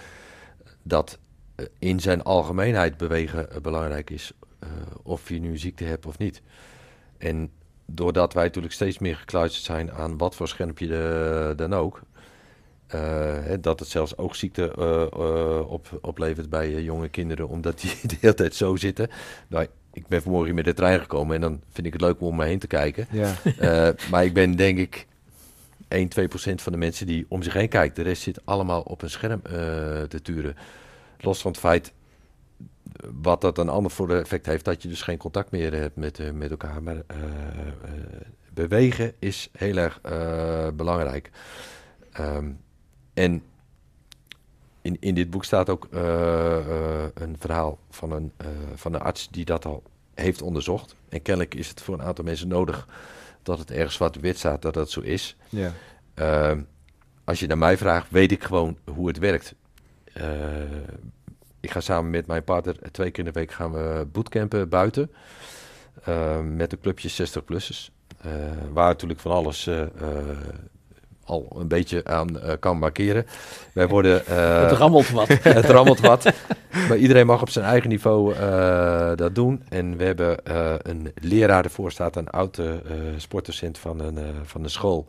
dat 0.82 1.18
eh, 1.54 1.66
in 1.78 2.00
zijn 2.00 2.22
algemeenheid 2.22 2.96
bewegen 2.96 3.50
eh, 3.50 3.60
belangrijk 3.60 4.10
is. 4.10 4.32
eh, 4.58 4.68
of 5.02 5.28
je 5.28 5.40
nu 5.40 5.58
ziekte 5.58 5.84
hebt 5.84 6.06
of 6.06 6.18
niet. 6.18 6.42
En 7.18 7.50
doordat 7.86 8.32
wij 8.34 8.44
natuurlijk 8.44 8.74
steeds 8.74 8.98
meer 8.98 9.16
gekluisterd 9.16 9.64
zijn 9.64 9.92
aan 9.92 10.16
wat 10.18 10.34
voor 10.34 10.48
schermpje 10.48 10.86
de, 10.86 11.52
dan 11.56 11.74
ook. 11.74 12.00
hè, 12.86 13.60
dat 13.60 13.80
het 13.80 13.88
zelfs 13.88 14.16
oogziekte 14.16 14.72
eh, 14.74 15.70
op, 15.70 15.98
oplevert 16.02 16.50
bij 16.50 16.82
jonge 16.82 17.08
kinderen, 17.08 17.48
omdat 17.48 17.80
die 17.80 17.96
de 18.08 18.16
hele 18.20 18.34
tijd 18.34 18.54
zo 18.54 18.76
zitten. 18.76 19.08
Nou, 19.48 19.66
ik 19.92 20.06
ben 20.08 20.22
vanmorgen 20.22 20.46
hier 20.46 20.56
met 20.56 20.64
de 20.64 20.74
trein 20.74 21.00
gekomen 21.00 21.34
en 21.34 21.40
dan 21.40 21.62
vind 21.70 21.86
ik 21.86 21.92
het 21.92 22.02
leuk 22.02 22.20
om 22.20 22.26
om 22.26 22.36
me 22.36 22.44
heen 22.44 22.58
te 22.58 22.66
kijken. 22.66 23.06
Ja. 23.10 23.34
Maar 24.10 24.24
ik 24.24 24.34
ben 24.34 24.56
denk 24.56 24.78
ik 24.78 25.06
1, 25.90 26.08
2 26.08 26.28
procent 26.28 26.62
van 26.62 26.72
de 26.72 26.78
mensen 26.78 27.06
die 27.06 27.26
om 27.28 27.42
zich 27.42 27.52
heen 27.52 27.68
kijkt. 27.68 27.96
De 27.96 28.02
rest 28.02 28.22
zit 28.22 28.46
allemaal 28.46 28.82
op 28.82 29.02
een 29.02 29.10
scherm 29.10 29.40
eh, 29.42 29.52
te 30.02 30.22
turen. 30.22 30.56
Los 31.18 31.40
van 31.40 31.50
het 31.50 31.60
feit 31.60 31.92
wat 33.22 33.40
dat 33.40 33.58
een 33.58 33.68
ander 33.68 33.90
voor 33.90 34.14
effect 34.14 34.46
heeft, 34.46 34.64
dat 34.64 34.82
je 34.82 34.88
dus 34.88 35.02
geen 35.02 35.18
contact 35.18 35.50
meer 35.50 35.74
hebt 35.74 35.96
met, 35.96 36.18
eh, 36.18 36.30
met 36.30 36.50
elkaar. 36.50 36.82
Maar 36.82 37.02
eh, 37.06 37.18
bewegen 38.52 39.12
is 39.18 39.48
heel 39.52 39.76
erg 39.76 40.00
belangrijk. 40.74 41.30
Ehm, 42.12 42.50
en 43.14 43.42
in, 44.82 44.96
in 45.00 45.14
dit 45.14 45.30
boek 45.30 45.44
staat 45.44 45.70
ook 45.70 45.88
een 47.14 47.36
verhaal 47.38 47.78
van 47.90 48.12
een, 48.12 48.32
van 48.74 48.94
een 48.94 49.00
arts 49.00 49.28
die 49.30 49.44
dat 49.44 49.64
al 49.64 49.82
heeft 50.14 50.42
onderzocht. 50.42 50.94
En 51.08 51.22
kennelijk 51.22 51.54
is 51.54 51.68
het 51.68 51.80
voor 51.80 51.94
een 51.94 52.02
aantal 52.02 52.24
mensen 52.24 52.48
nodig 52.48 52.88
dat 53.42 53.58
het 53.58 53.70
ergens 53.70 53.94
zwart-wit 53.94 54.38
staat 54.38 54.62
dat 54.62 54.74
dat 54.74 54.90
zo 54.90 55.00
is. 55.00 55.36
Ja. 55.48 55.72
Ehm, 56.14 56.60
als 57.24 57.40
je 57.40 57.46
naar 57.46 57.58
mij 57.58 57.76
vraagt, 57.76 58.10
weet 58.10 58.32
ik 58.32 58.44
gewoon 58.44 58.78
hoe 58.94 59.08
het 59.08 59.18
werkt. 59.18 59.54
Eh, 60.12 60.24
ik 61.60 61.70
ga 61.70 61.80
samen 61.80 62.10
met 62.10 62.26
mijn 62.26 62.44
partner 62.44 62.76
twee 62.92 63.10
keer 63.10 63.24
in 63.24 63.32
de 63.32 63.38
week 63.40 63.52
gaan 63.52 63.72
we 63.72 64.06
bootcampen 64.12 64.68
buiten. 64.68 65.10
eh, 66.04 66.40
met 66.40 66.72
een 66.72 66.80
clubje 66.80 67.08
60-plussers. 67.08 67.90
eh 68.22 68.30
waar 68.72 68.88
natuurlijk 68.88 69.20
van 69.20 69.32
alles 69.32 69.66
eh, 69.66 69.82
eh, 69.82 69.88
al 71.30 71.56
een 71.58 71.68
beetje 71.68 72.04
aan 72.04 72.40
eh, 72.40 72.52
kan 72.60 72.78
markeren. 72.78 73.26
Wij 73.72 73.88
worden... 73.88 74.26
eh, 74.26 74.62
het 74.62 74.72
rammelt 74.72 75.10
wat. 75.10 75.28
het 75.42 75.64
rammelt 75.64 76.00
wat. 76.00 76.32
Maar 76.88 76.96
iedereen 76.96 77.26
mag 77.26 77.40
op 77.40 77.50
zijn 77.50 77.64
eigen 77.64 77.88
niveau 77.88 78.34
eh, 78.34 79.10
dat 79.14 79.34
doen. 79.34 79.62
En 79.68 79.96
we 79.96 80.04
hebben 80.04 80.38
een 80.90 81.12
leraar 81.20 81.64
ervoor, 81.64 81.92
staat 81.92 82.16
een 82.16 82.30
oude 82.30 82.82
sportdocent 83.16 83.78
van 83.78 84.00
een, 84.00 84.18
van 84.44 84.64
een 84.64 84.70
school. 84.70 85.06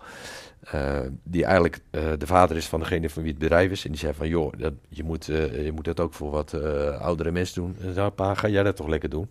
die 1.24 1.46
eigenlijk 1.46 1.80
de 1.92 2.26
vader 2.26 2.58
is 2.58 2.66
van 2.66 2.80
degene 2.80 3.10
van 3.10 3.22
wie 3.22 3.32
het 3.32 3.42
bedrijf 3.42 3.72
is. 3.72 3.86
En 3.86 3.92
die 3.92 4.00
zei 4.00 4.14
van, 4.14 4.28
joh, 4.28 4.54
dat, 4.58 4.74
je, 4.90 5.04
moet, 5.04 5.26
je 5.26 5.72
moet 5.76 5.86
dat 5.86 6.00
ook 6.00 6.14
voor 6.14 6.32
wat 6.32 6.54
oudere 7.00 7.32
mensen 7.32 7.62
doen. 7.62 7.76
En 7.82 7.94
zei, 7.94 8.10
pa, 8.10 8.34
ga 8.34 8.48
jij 8.48 8.64
dat 8.64 8.76
toch 8.76 8.88
lekker 8.88 9.10
doen? 9.10 9.30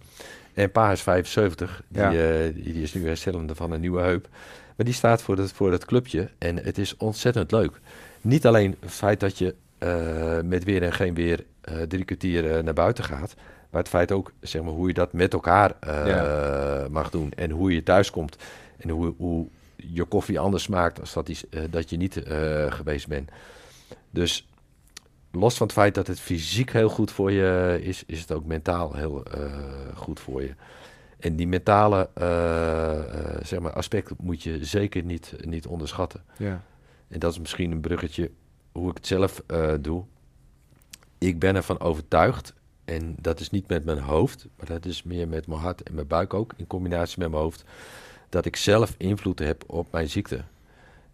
En 0.55 0.71
pa 0.71 0.93
is 0.93 1.01
75, 1.01 1.83
die, 1.89 2.03
Ja. 2.03 2.11
die, 2.11 2.73
die 2.73 2.83
is 2.83 2.95
nu 2.95 3.07
herstellende 3.07 3.55
van 3.55 3.73
een 3.73 3.81
nieuwe 3.81 4.01
heup. 4.01 4.29
Maar 4.81 4.89
die 4.89 4.99
staat 4.99 5.23
voor 5.23 5.37
dat, 5.37 5.53
voor 5.53 5.71
dat 5.71 5.85
clubje 5.85 6.31
en 6.39 6.57
het 6.57 6.79
is 6.79 6.97
ontzettend 6.97 7.51
leuk. 7.51 7.81
Niet 8.21 8.47
alleen 8.47 8.77
het 8.81 8.91
feit 8.91 9.21
dat 9.21 9.39
je 9.39 9.55
eh, 9.79 10.41
met 10.45 10.65
weer 10.65 10.83
en 10.83 10.93
geen 10.93 11.15
weer 11.15 11.45
eh, 11.61 11.83
drie 11.83 12.05
kwartier 12.05 12.51
eh, 12.51 12.63
naar 12.63 12.75
buiten 12.75 13.05
gaat. 13.05 13.35
Maar 13.71 13.81
het 13.81 13.91
feit 13.91 14.13
ook, 14.13 14.33
zeg 14.41 14.63
maar, 14.63 14.73
hoe 14.73 14.89
je 14.89 14.95
dat 14.95 15.13
met 15.13 15.33
elkaar 15.33 15.75
mag 16.91 17.11
doen. 17.11 17.33
En 17.37 17.51
hoe 17.51 17.75
je 17.75 17.83
thuis 17.83 18.11
komt. 18.11 18.37
En 18.77 18.89
hoe, 18.89 19.15
hoe 19.17 19.47
je 19.77 20.05
koffie 20.05 20.39
anders 20.39 20.63
smaakt 20.63 21.01
als 21.01 21.13
dat, 21.13 21.29
eh, 21.29 21.61
dat 21.71 21.91
je 21.91 21.97
niet 21.97 22.23
geweest 22.69 23.09
bent. 23.09 23.31
Dus 24.11 24.49
los 25.31 25.57
van 25.57 25.67
het 25.67 25.77
feit 25.77 25.95
dat 25.95 26.07
het 26.07 26.21
fysiek 26.21 26.73
heel 26.73 26.89
goed 26.89 27.11
voor 27.11 27.33
je 27.33 27.79
is, 27.83 28.03
is 28.07 28.21
het 28.21 28.33
ook 28.33 28.45
mentaal 28.45 28.95
heel 28.95 29.23
goed 29.95 30.21
voor 30.21 30.43
je. 30.43 30.55
En 31.21 31.37
die 31.37 31.49
mentale 31.49 32.11
eh, 32.15 32.99
eh, 32.99 33.45
zeg 33.45 33.61
maar 33.61 33.73
aspect 33.73 34.11
moet 34.19 34.43
je 34.43 34.65
zeker 34.65 35.03
niet, 35.03 35.35
niet 35.41 35.67
onderschatten. 35.67 36.23
Ja. 36.37 36.63
En 37.09 37.19
dat 37.19 37.33
is 37.33 37.39
misschien 37.39 37.71
een 37.71 37.81
bruggetje 37.81 38.31
hoe 38.73 38.91
ik 38.91 38.97
het 38.97 39.07
zelf 39.07 39.43
eh, 39.47 39.73
doe. 39.81 40.05
Ik 41.19 41.39
ben 41.39 41.57
ervan 41.57 41.81
overtuigd, 41.81 42.55
en 42.85 43.15
dat 43.21 43.41
is 43.41 43.51
niet 43.51 43.69
met 43.69 43.85
mijn 43.85 43.99
hoofd, 43.99 44.47
maar 44.57 44.67
dat 44.67 44.85
is 44.85 45.03
meer 45.03 45.29
met 45.29 45.47
mijn 45.47 45.61
hart 45.61 45.83
en 45.83 45.95
mijn 45.95 46.07
buik 46.07 46.35
ook, 46.35 46.53
in 46.57 46.67
combinatie 46.67 47.19
met 47.19 47.31
mijn 47.31 47.43
hoofd, 47.43 47.65
dat 48.29 48.45
ik 48.45 48.57
zelf 48.57 48.95
invloed 48.99 49.39
heb 49.39 49.65
op 49.67 49.93
mijn 49.93 50.09
ziekte. 50.09 50.45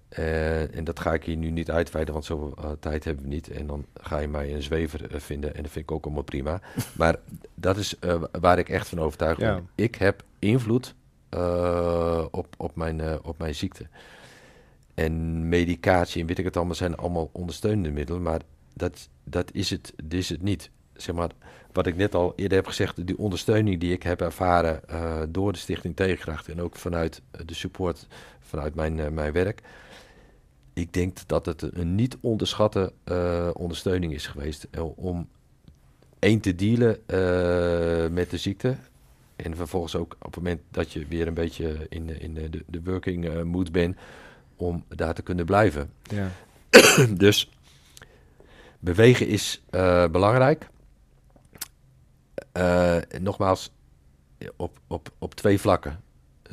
Eh, 0.09 0.77
en 0.77 0.85
dat 0.85 1.01
ga 1.01 1.15
ik 1.15 1.25
hier 1.25 1.37
nu 1.37 1.51
niet 1.51 1.71
uitweiden, 1.71 2.15
want 2.15 2.27
zoveel 2.27 2.55
eh, 2.59 2.71
tijd 2.81 3.05
hebben 3.05 3.25
we 3.25 3.31
niet. 3.31 3.51
En 3.51 3.67
dan 3.67 3.85
ga 3.95 4.19
je 4.19 4.29
mij 4.29 4.55
een 4.55 4.63
zwever 4.63 5.15
eh, 5.15 5.21
vinden 5.21 5.55
en 5.55 5.63
dat 5.63 5.73
vind 5.73 5.85
ik 5.91 5.97
ook 5.97 6.05
allemaal 6.05 6.23
prima. 6.23 6.61
Maar 6.97 7.17
dat 7.55 7.77
is 7.77 7.95
waar 8.41 8.59
ik 8.59 8.69
echt 8.69 8.89
van 8.89 9.01
overtuigd 9.01 9.41
Ja. 9.41 9.55
ben. 9.55 9.69
Ik 9.75 9.95
heb 9.95 10.23
invloed 10.39 10.95
op, 12.31 12.47
op, 12.57 12.71
mijn, 12.75 13.25
op 13.25 13.39
mijn 13.39 13.55
ziekte. 13.55 13.87
En 14.95 15.49
medicatie 15.49 16.21
en 16.21 16.27
weet 16.27 16.39
ik 16.39 16.45
het 16.45 16.57
allemaal 16.57 16.75
zijn 16.75 16.97
allemaal 16.97 17.29
ondersteunende 17.33 17.91
middelen, 17.91 18.23
maar 18.23 18.41
dat, 18.73 19.09
dat, 19.25 19.51
is, 19.53 19.71
het, 19.71 19.93
is 20.09 20.29
het 20.29 20.43
niet. 20.43 20.71
Zeg 20.95 21.15
maar, 21.15 21.31
wat 21.73 21.87
ik 21.87 21.97
net 21.97 22.15
al 22.15 22.33
eerder 22.37 22.57
heb 22.57 22.67
gezegd, 22.67 23.07
die 23.07 23.19
ondersteuning 23.19 23.81
die 23.81 23.93
ik 23.93 24.03
heb 24.03 24.21
ervaren 24.21 24.81
door 25.33 25.53
de 25.53 25.59
Stichting 25.59 25.97
Tegenkracht 25.97 26.49
en 26.49 26.61
ook 26.61 26.77
vanuit 26.77 27.23
de 27.45 27.55
support 27.55 28.07
vanuit 28.41 28.75
mijn, 28.75 29.15
mijn 29.15 29.33
werk. 29.33 29.63
Ik 30.76 30.92
denk 30.92 31.18
dat 31.26 31.47
het 31.47 31.62
een 31.76 31.95
niet 31.95 32.16
onderschatte 32.21 32.92
eh, 33.04 33.50
ondersteuning 33.52 34.12
is 34.14 34.26
geweest 34.26 34.66
eh, 34.71 34.99
om 34.99 35.28
één 36.18 36.40
te 36.40 36.54
dealen 36.54 37.09
eh, 37.09 38.11
met 38.11 38.30
de 38.30 38.37
ziekte. 38.37 38.76
En 39.37 39.56
vervolgens 39.56 39.97
ook 39.97 40.12
op 40.18 40.35
het 40.35 40.37
moment 40.37 40.61
dat 40.71 40.92
je 40.92 41.06
weer 41.06 41.26
een 41.26 41.35
beetje 41.35 41.87
in, 41.88 42.06
de- 42.06 42.18
in 42.18 42.35
de, 42.35 42.64
de, 42.66 42.80
working 42.85 43.42
mood 43.42 43.73
bent, 43.73 43.97
om 44.56 44.85
daar 44.88 45.14
te 45.14 45.23
kunnen 45.23 45.45
blijven. 45.45 45.90
Ja. 46.02 46.30
Dus 47.16 47.50
bewegen 48.78 49.26
is 49.26 49.62
belangrijk. 50.11 50.68
Nogmaals, 53.21 53.71
op, 54.56 54.80
op, 54.87 55.12
op 55.18 55.35
twee 55.35 55.61
vlakken. 55.61 56.00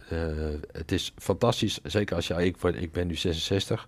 Eh, 0.10 0.20
het 0.72 0.92
is 0.92 1.14
fantastisch, 1.18 1.80
zeker 1.84 2.16
als 2.16 2.28
je, 2.28 2.46
ik, 2.46 2.58
ik 2.64 2.92
ben 2.92 3.08
nu 3.08 3.16
66. 3.16 3.88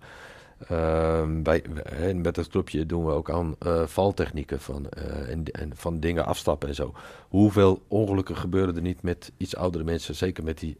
Ehm, 0.68 1.42
bij, 1.42 1.64
hè, 1.82 2.14
met 2.14 2.36
het 2.36 2.48
clubje 2.48 2.86
doen 2.86 3.04
we 3.04 3.12
ook 3.12 3.30
aan 3.30 3.56
eh, 3.58 3.86
valtechnieken 3.86 4.60
van, 4.60 4.88
eh, 4.88 5.30
en, 5.30 5.44
en 5.44 5.70
van 5.74 6.00
dingen 6.00 6.26
afstappen 6.26 6.68
en 6.68 6.74
zo. 6.74 6.94
Hoeveel 7.28 7.82
ongelukken 7.88 8.36
gebeuren 8.36 8.76
er 8.76 8.82
niet 8.82 9.02
met 9.02 9.32
iets 9.36 9.56
oudere 9.56 9.84
mensen, 9.84 10.14
zeker 10.14 10.44
met 10.44 10.58
die, 10.58 10.78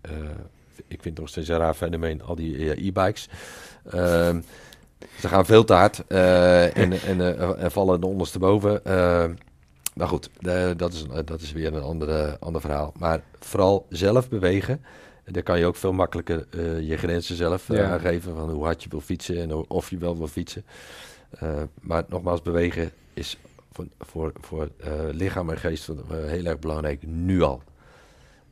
ik 0.86 1.02
vind 1.02 1.04
het 1.04 1.18
nog 1.18 1.28
steeds 1.28 1.48
een 1.48 1.58
raar 1.58 1.74
fenomeen, 1.74 2.22
al 2.22 2.34
die 2.34 2.86
e-bikes. 2.86 3.28
Ehm, 3.90 4.40
ze 5.20 5.28
gaan 5.28 5.46
veel 5.46 5.64
te 5.64 5.72
hard 5.72 6.06
en, 6.06 6.92
en, 6.92 7.38
en 7.58 7.70
vallen 7.70 8.00
er 8.00 8.08
ondersteboven. 8.08 8.82
Eh, 9.96 10.00
maar 10.02 10.08
goed, 10.08 10.30
eh, 10.40 10.70
dat, 10.76 10.92
is, 10.92 11.02
een- 11.10 11.24
dat 11.24 11.40
is 11.40 11.52
weer 11.52 11.74
een 11.74 11.82
andere, 11.82 12.36
ander 12.40 12.60
verhaal. 12.60 12.92
Maar 12.98 13.20
vooral 13.38 13.86
zelf 13.88 14.28
bewegen. 14.28 14.80
En 15.24 15.32
Dan 15.32 15.42
kan 15.42 15.58
je 15.58 15.64
ook 15.66 15.76
veel 15.76 15.92
makkelijker 15.92 16.46
eh, 16.50 16.80
je 16.88 16.96
grenzen 16.96 17.36
zelf 17.36 17.70
eh, 17.70 17.76
Ja. 17.76 17.90
aangeven. 17.90 18.34
Van 18.36 18.50
hoe 18.50 18.64
hard 18.64 18.82
je 18.82 18.88
wil 18.88 19.00
fietsen 19.00 19.40
en 19.40 19.52
of 19.52 19.90
je 19.90 19.98
wel 19.98 20.16
wil 20.16 20.26
fietsen. 20.26 20.64
Eh, 21.30 21.62
maar 21.80 22.04
nogmaals, 22.08 22.42
bewegen 22.42 22.90
is 23.14 23.36
voor, 23.72 23.86
voor, 24.00 24.32
voor 24.40 24.68
eh, 24.76 24.92
lichaam 25.12 25.50
en 25.50 25.58
geest 25.58 25.88
eh, 25.88 25.94
heel 26.08 26.44
erg 26.44 26.58
belangrijk 26.58 27.02
nu 27.06 27.42
al. 27.42 27.62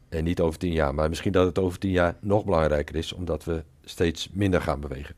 En 0.08 0.24
niet 0.24 0.40
over 0.40 0.58
tien 0.58 0.72
jaar. 0.72 0.94
Maar 0.94 1.08
misschien 1.08 1.32
dat 1.32 1.46
het 1.46 1.58
over 1.58 1.78
tien 1.78 1.90
jaar 1.90 2.14
nog 2.20 2.44
belangrijker 2.44 2.96
is. 2.96 3.12
Omdat 3.12 3.44
we 3.44 3.62
steeds 3.84 4.28
minder 4.32 4.60
gaan 4.60 4.80
bewegen. 4.80 5.14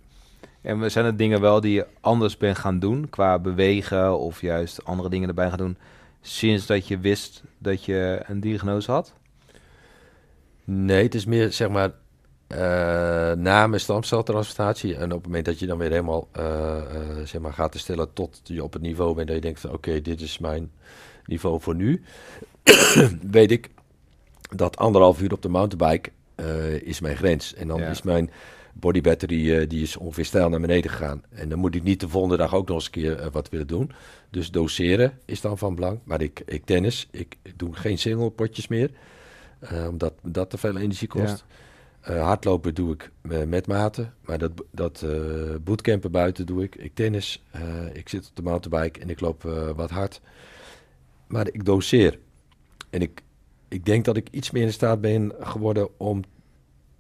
En 0.61 0.81
we- 0.81 0.89
zijn 0.89 1.05
er 1.05 1.17
dingen 1.17 1.41
wel 1.41 1.61
die 1.61 1.73
je 1.73 1.87
anders 2.01 2.37
bent 2.37 2.59
gaan 2.59 2.79
doen 2.79 3.07
qua 3.11 3.39
bewegen 3.39 4.19
of 4.19 4.41
juist 4.41 4.85
andere 4.85 5.09
dingen 5.09 5.29
erbij 5.29 5.49
gaan 5.49 5.59
doen 5.59 5.77
sinds 6.27 6.67
dat 6.67 6.89
je 6.89 6.99
wist 6.99 7.43
dat 7.59 7.85
je 7.85 8.23
een 8.27 8.41
diagnose 8.41 8.91
had? 8.91 9.15
Nee, 10.65 11.03
het 11.03 11.15
is 11.15 11.25
meer 11.25 11.53
zeg 11.53 11.69
maar 11.69 11.91
eh, 12.47 12.59
na 13.33 13.67
mijn 13.67 13.81
stamceltransplantatie. 13.81 14.97
En 14.97 15.05
op 15.13 15.19
het 15.19 15.27
moment 15.27 15.45
dat 15.45 15.59
je 15.59 15.67
dan 15.67 15.79
weer 15.79 15.91
helemaal 15.91 16.29
eh, 16.33 16.77
eh, 16.77 17.27
zeg 17.27 17.41
maar 17.41 17.53
gaat 17.53 17.73
te 17.73 17.79
stellen 17.79 18.13
tot 18.13 18.41
je 18.45 18.63
op 18.63 18.73
het 18.73 18.83
niveau 18.83 19.15
bent 19.15 19.27
dat 19.27 19.37
je 19.37 19.43
denkt: 19.43 19.65
oké, 19.65 20.01
dit 20.01 20.21
is 20.21 20.39
mijn 20.39 20.71
niveau 21.27 21.61
voor 21.61 21.75
nu. 21.75 22.03
weet 23.31 23.51
ik 23.51 23.71
dat 24.57 24.77
anderhalf 24.77 25.21
uur 25.21 25.33
op 25.33 25.43
de 25.43 25.49
mountainbike 25.49 26.11
is 26.83 27.01
mijn 27.01 27.17
grens. 27.17 27.55
En 27.55 27.69
dan 27.69 27.79
Ja. 27.79 27.89
is 27.91 28.03
mijn 28.03 28.31
body 28.81 29.01
battery 29.01 29.53
eh, 29.55 29.69
die 29.69 29.83
is 29.83 29.97
ongeveer 29.97 30.25
stijl 30.25 30.49
naar 30.49 30.61
beneden 30.61 30.91
gegaan. 30.91 31.23
En 31.29 31.49
dan 31.49 31.59
moet 31.59 31.75
ik 31.75 31.83
niet 31.83 32.01
de 32.01 32.09
volgende 32.09 32.37
dag 32.37 32.55
ook 32.55 32.67
nog 32.69 32.77
eens 32.77 32.85
een 32.85 32.91
keer 32.91 33.19
eh, 33.21 33.27
wat 33.33 33.49
willen 33.49 33.67
doen. 33.67 33.91
Dus 34.31 34.51
doseren 34.51 35.19
is 35.25 35.41
dan 35.41 35.59
van 35.59 35.75
belang. 35.75 35.99
Maar 36.05 36.21
ik, 36.21 36.43
ik 36.47 36.65
tennis, 36.65 37.09
ik 37.11 37.37
doe 37.57 37.75
geen 37.75 37.99
single 37.99 38.31
potjes 38.31 38.69
meer. 38.69 38.91
eh, 39.59 39.87
omdat 39.89 40.13
dat 40.23 40.51
te 40.51 40.59
veel 40.59 40.77
energie 40.77 41.09
kost. 41.09 41.45
Hardlopen 42.01 42.75
doe 42.75 42.93
ik 42.93 43.11
met 43.47 43.67
maten. 43.67 44.15
Maar 44.25 44.39
dat, 44.39 44.53
dat 44.71 45.03
eh, 45.03 45.11
bootcampen 45.61 46.11
buiten 46.11 46.47
doe 46.47 46.63
ik. 46.63 46.75
Ik 46.75 46.95
tennis, 46.95 47.43
ik 47.93 48.09
zit 48.09 48.29
op 48.29 48.37
de 48.37 48.43
mountainbike 48.43 49.01
en 49.01 49.11
ik 49.11 49.21
loop 49.21 49.43
wat 49.77 49.91
hard. 49.91 50.21
Maar 51.27 51.47
ik 51.53 51.65
doseer. 51.65 52.19
En 52.91 53.03
ik, 53.03 53.23
ik 53.69 53.85
denk 53.85 54.05
dat 54.05 54.17
ik 54.17 54.29
iets 54.31 54.51
meer 54.51 54.63
in 54.63 54.73
staat 54.73 55.01
ben 55.01 55.33
geworden 55.41 55.89
om 55.99 56.23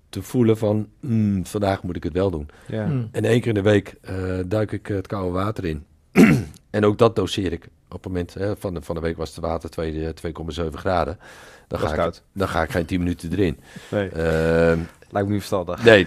te 0.09 0.23
voelen 0.23 0.59
van... 0.59 0.89
"Hmm, 1.01 1.47
vandaag 1.47 1.83
moet 1.83 1.97
ik 1.97 2.03
het 2.03 2.13
wel 2.13 2.31
doen. 2.31 2.49
Ja. 2.67 2.85
Hmm. 2.87 3.09
En 3.13 3.25
één 3.25 3.39
keer 3.41 3.49
in 3.49 3.55
de 3.55 3.71
week 3.71 3.97
eh, 4.01 4.39
duik 4.47 4.73
ik 4.73 4.89
eh, 4.89 4.97
het 4.97 5.07
koude 5.07 5.31
water 5.33 5.65
in. 5.65 5.85
en 6.71 6.85
ook 6.85 6.99
dat 6.99 7.17
doseer 7.17 7.53
ik. 7.53 7.69
Op 7.89 8.03
het 8.03 8.13
moment 8.13 8.35
hè, 8.35 8.57
van, 8.57 8.75
de, 8.75 8.83
van 8.83 8.95
de 8.95 9.01
week 9.01 9.17
was 9.17 9.31
het 9.35 9.45
water 9.45 9.71
twee- 9.71 10.07
eh, 10.07 10.13
2,7 10.67 10.67
graden. 10.71 11.19
Dan 11.69 11.81
Dat 11.81 11.93
ga, 11.93 12.05
ik, 12.07 12.21
dan 12.33 12.49
ga 12.49 12.63
ik 12.63 12.71
geen 12.71 12.85
10 12.87 12.99
minuten 12.99 13.33
erin. 13.33 13.59
Nee. 13.91 14.09
Ehm, 14.09 14.79
Lijkt 15.11 15.29
me 15.29 15.33
niet 15.35 15.45
verstandig. 15.45 15.85
nee, 15.85 16.07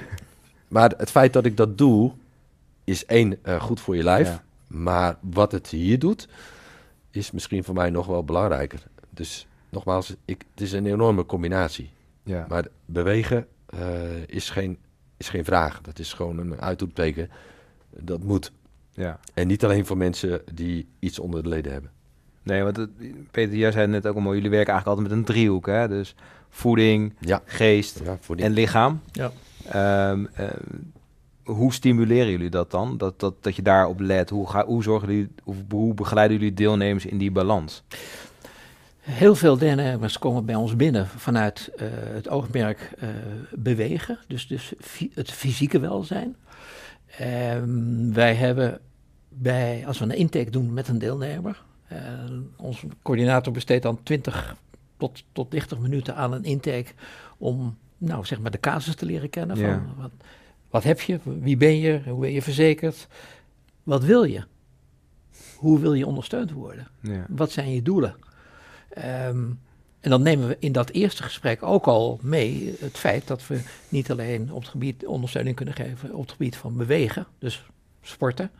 maar 0.67 0.93
het 0.97 1.11
feit 1.11 1.33
dat 1.33 1.45
ik 1.45 1.57
dat 1.57 1.77
doe, 1.77 2.11
is 2.83 3.05
één, 3.05 3.37
eh, 3.43 3.61
goed 3.61 3.79
voor 3.81 3.95
je 3.95 4.03
lijf. 4.03 4.27
Ja. 4.27 4.43
Maar 4.67 5.17
wat 5.19 5.51
het 5.51 5.67
hier 5.67 5.99
doet, 5.99 6.27
is 7.11 7.31
misschien 7.31 7.63
voor 7.63 7.73
mij 7.73 7.89
nog 7.89 8.05
wel 8.07 8.23
belangrijker. 8.23 8.83
Dus 9.09 9.47
nogmaals, 9.69 10.15
ik, 10.25 10.43
het 10.51 10.61
is 10.61 10.71
een 10.71 10.85
enorme 10.85 11.25
combinatie. 11.25 11.89
Ja. 12.23 12.45
Maar 12.49 12.65
bewegen 12.85 13.47
eh, 13.69 14.27
is, 14.27 14.49
geen, 14.49 14.77
is 15.17 15.29
geen 15.29 15.45
vraag. 15.45 15.81
Dat 15.81 15.99
is 15.99 16.13
gewoon 16.13 16.37
een 16.37 16.61
uitroepteken. 16.61 17.29
Dat 17.99 18.23
moet. 18.23 18.51
ja. 18.93 19.19
En 19.33 19.47
niet 19.47 19.63
alleen 19.63 19.85
voor 19.85 19.97
mensen 19.97 20.41
die 20.53 20.87
iets 20.99 21.19
onder 21.19 21.43
de 21.43 21.49
leden 21.49 21.71
hebben. 21.71 21.91
Nee, 22.43 22.63
want 22.63 22.77
het, 22.77 22.89
Peter, 23.31 23.55
jij 23.57 23.71
zei 23.71 23.87
net 23.87 24.07
ook 24.07 24.15
al 24.15 24.21
mooi, 24.21 24.35
jullie 24.35 24.51
werken 24.51 24.73
eigenlijk 24.73 24.99
altijd 24.99 25.17
met 25.17 25.27
een 25.27 25.35
driehoek, 25.35 25.65
hè? 25.65 25.87
Dus 25.87 26.15
voeding, 26.49 27.13
Ja, 27.19 27.41
geest 27.45 28.01
ja 28.03 28.17
voor 28.19 28.35
die. 28.35 28.45
en 28.45 28.51
lichaam. 28.51 29.01
Ja. 29.11 29.31
Ehm, 29.65 30.25
eh, 30.33 30.47
hoe 31.43 31.73
stimuleren 31.73 32.31
jullie 32.31 32.49
dat 32.49 32.71
dan? 32.71 32.97
Dat, 32.97 33.19
dat, 33.19 33.43
dat 33.43 33.55
je 33.55 33.61
daarop 33.61 33.99
let? 33.99 34.29
Hoe, 34.29 34.49
ga, 34.49 34.65
hoe, 34.65 34.83
zorgen 34.83 35.07
jullie, 35.11 35.29
hoe, 35.43 35.55
hoe 35.69 35.93
begeleiden 35.93 36.37
jullie 36.37 36.53
deelnemers 36.53 37.05
in 37.05 37.17
die 37.17 37.31
balans? 37.31 37.83
Heel 39.09 39.35
veel 39.35 39.57
deelnemers 39.57 40.19
komen 40.19 40.45
bij 40.45 40.55
ons 40.55 40.75
binnen 40.75 41.07
vanuit 41.07 41.71
eh, 41.77 41.87
het 42.13 42.29
oogmerk 42.29 42.91
eh, 42.99 43.09
bewegen, 43.51 44.17
dus, 44.27 44.47
dus 44.47 44.73
het 45.13 45.31
fysieke 45.31 45.79
welzijn. 45.79 46.35
Ehm, 47.17 48.13
wij 48.13 48.35
hebben 48.35 48.79
bij, 49.29 49.83
als 49.87 49.99
we 49.99 50.05
een 50.05 50.11
intake 50.11 50.49
doen 50.49 50.73
met 50.73 50.87
een 50.87 50.97
deelnemer, 50.99 51.63
eh, 51.87 51.99
onze 52.55 52.87
coördinator 53.01 53.53
besteedt 53.53 53.83
dan 53.83 54.03
20 54.03 54.55
tot, 54.97 55.23
tot 55.31 55.51
30 55.51 55.79
minuten 55.79 56.15
aan 56.15 56.33
een 56.33 56.43
intake 56.43 56.91
om 57.37 57.77
nou, 57.97 58.25
zeg 58.25 58.39
maar 58.39 58.51
de 58.51 58.59
casus 58.59 58.95
te 58.95 59.05
leren 59.05 59.29
kennen. 59.29 59.57
Van, 59.57 59.65
Ja. 59.65 59.93
wat, 59.97 60.11
wat 60.69 60.83
heb 60.83 61.01
je? 61.01 61.19
Wie 61.23 61.57
ben 61.57 61.77
je? 61.77 62.01
Hoe 62.05 62.19
ben 62.19 62.31
je 62.31 62.41
verzekerd? 62.41 63.07
Wat 63.83 64.03
wil 64.03 64.23
je? 64.23 64.43
Hoe 65.55 65.79
wil 65.79 65.93
je 65.93 66.07
ondersteund 66.07 66.51
worden? 66.51 66.87
Ja. 67.01 67.25
Wat 67.29 67.51
zijn 67.51 67.73
je 67.73 67.81
doelen? 67.81 68.15
Ehm, 68.89 69.43
en 69.99 70.09
dan 70.09 70.21
nemen 70.21 70.47
we 70.47 70.57
in 70.59 70.71
dat 70.71 70.89
eerste 70.89 71.23
gesprek 71.23 71.63
ook 71.63 71.87
al 71.87 72.19
mee 72.21 72.75
het 72.79 72.97
feit 72.97 73.27
dat 73.27 73.47
we 73.47 73.61
niet 73.89 74.11
alleen 74.11 74.51
op 74.51 74.61
het 74.61 74.69
gebied 74.69 75.05
ondersteuning 75.05 75.55
kunnen 75.55 75.73
geven 75.73 76.13
op 76.13 76.21
het 76.21 76.31
gebied 76.31 76.55
van 76.57 76.77
bewegen, 76.77 77.27
dus 77.39 77.63
sporten, 78.01 78.51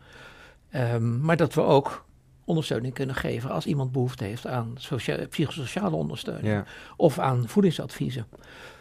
ehm, 0.70 1.20
maar 1.20 1.36
dat 1.36 1.54
we 1.54 1.60
ook 1.60 2.04
ondersteuning 2.44 2.94
kunnen 2.94 3.14
geven 3.14 3.50
als 3.50 3.66
iemand 3.66 3.92
behoefte 3.92 4.24
heeft 4.24 4.46
aan 4.46 4.72
socia- 4.78 5.26
psychosociale 5.26 5.96
ondersteuning 5.96 6.46
Ja. 6.46 6.64
of 6.96 7.18
aan 7.18 7.48
voedingsadviezen. 7.48 8.26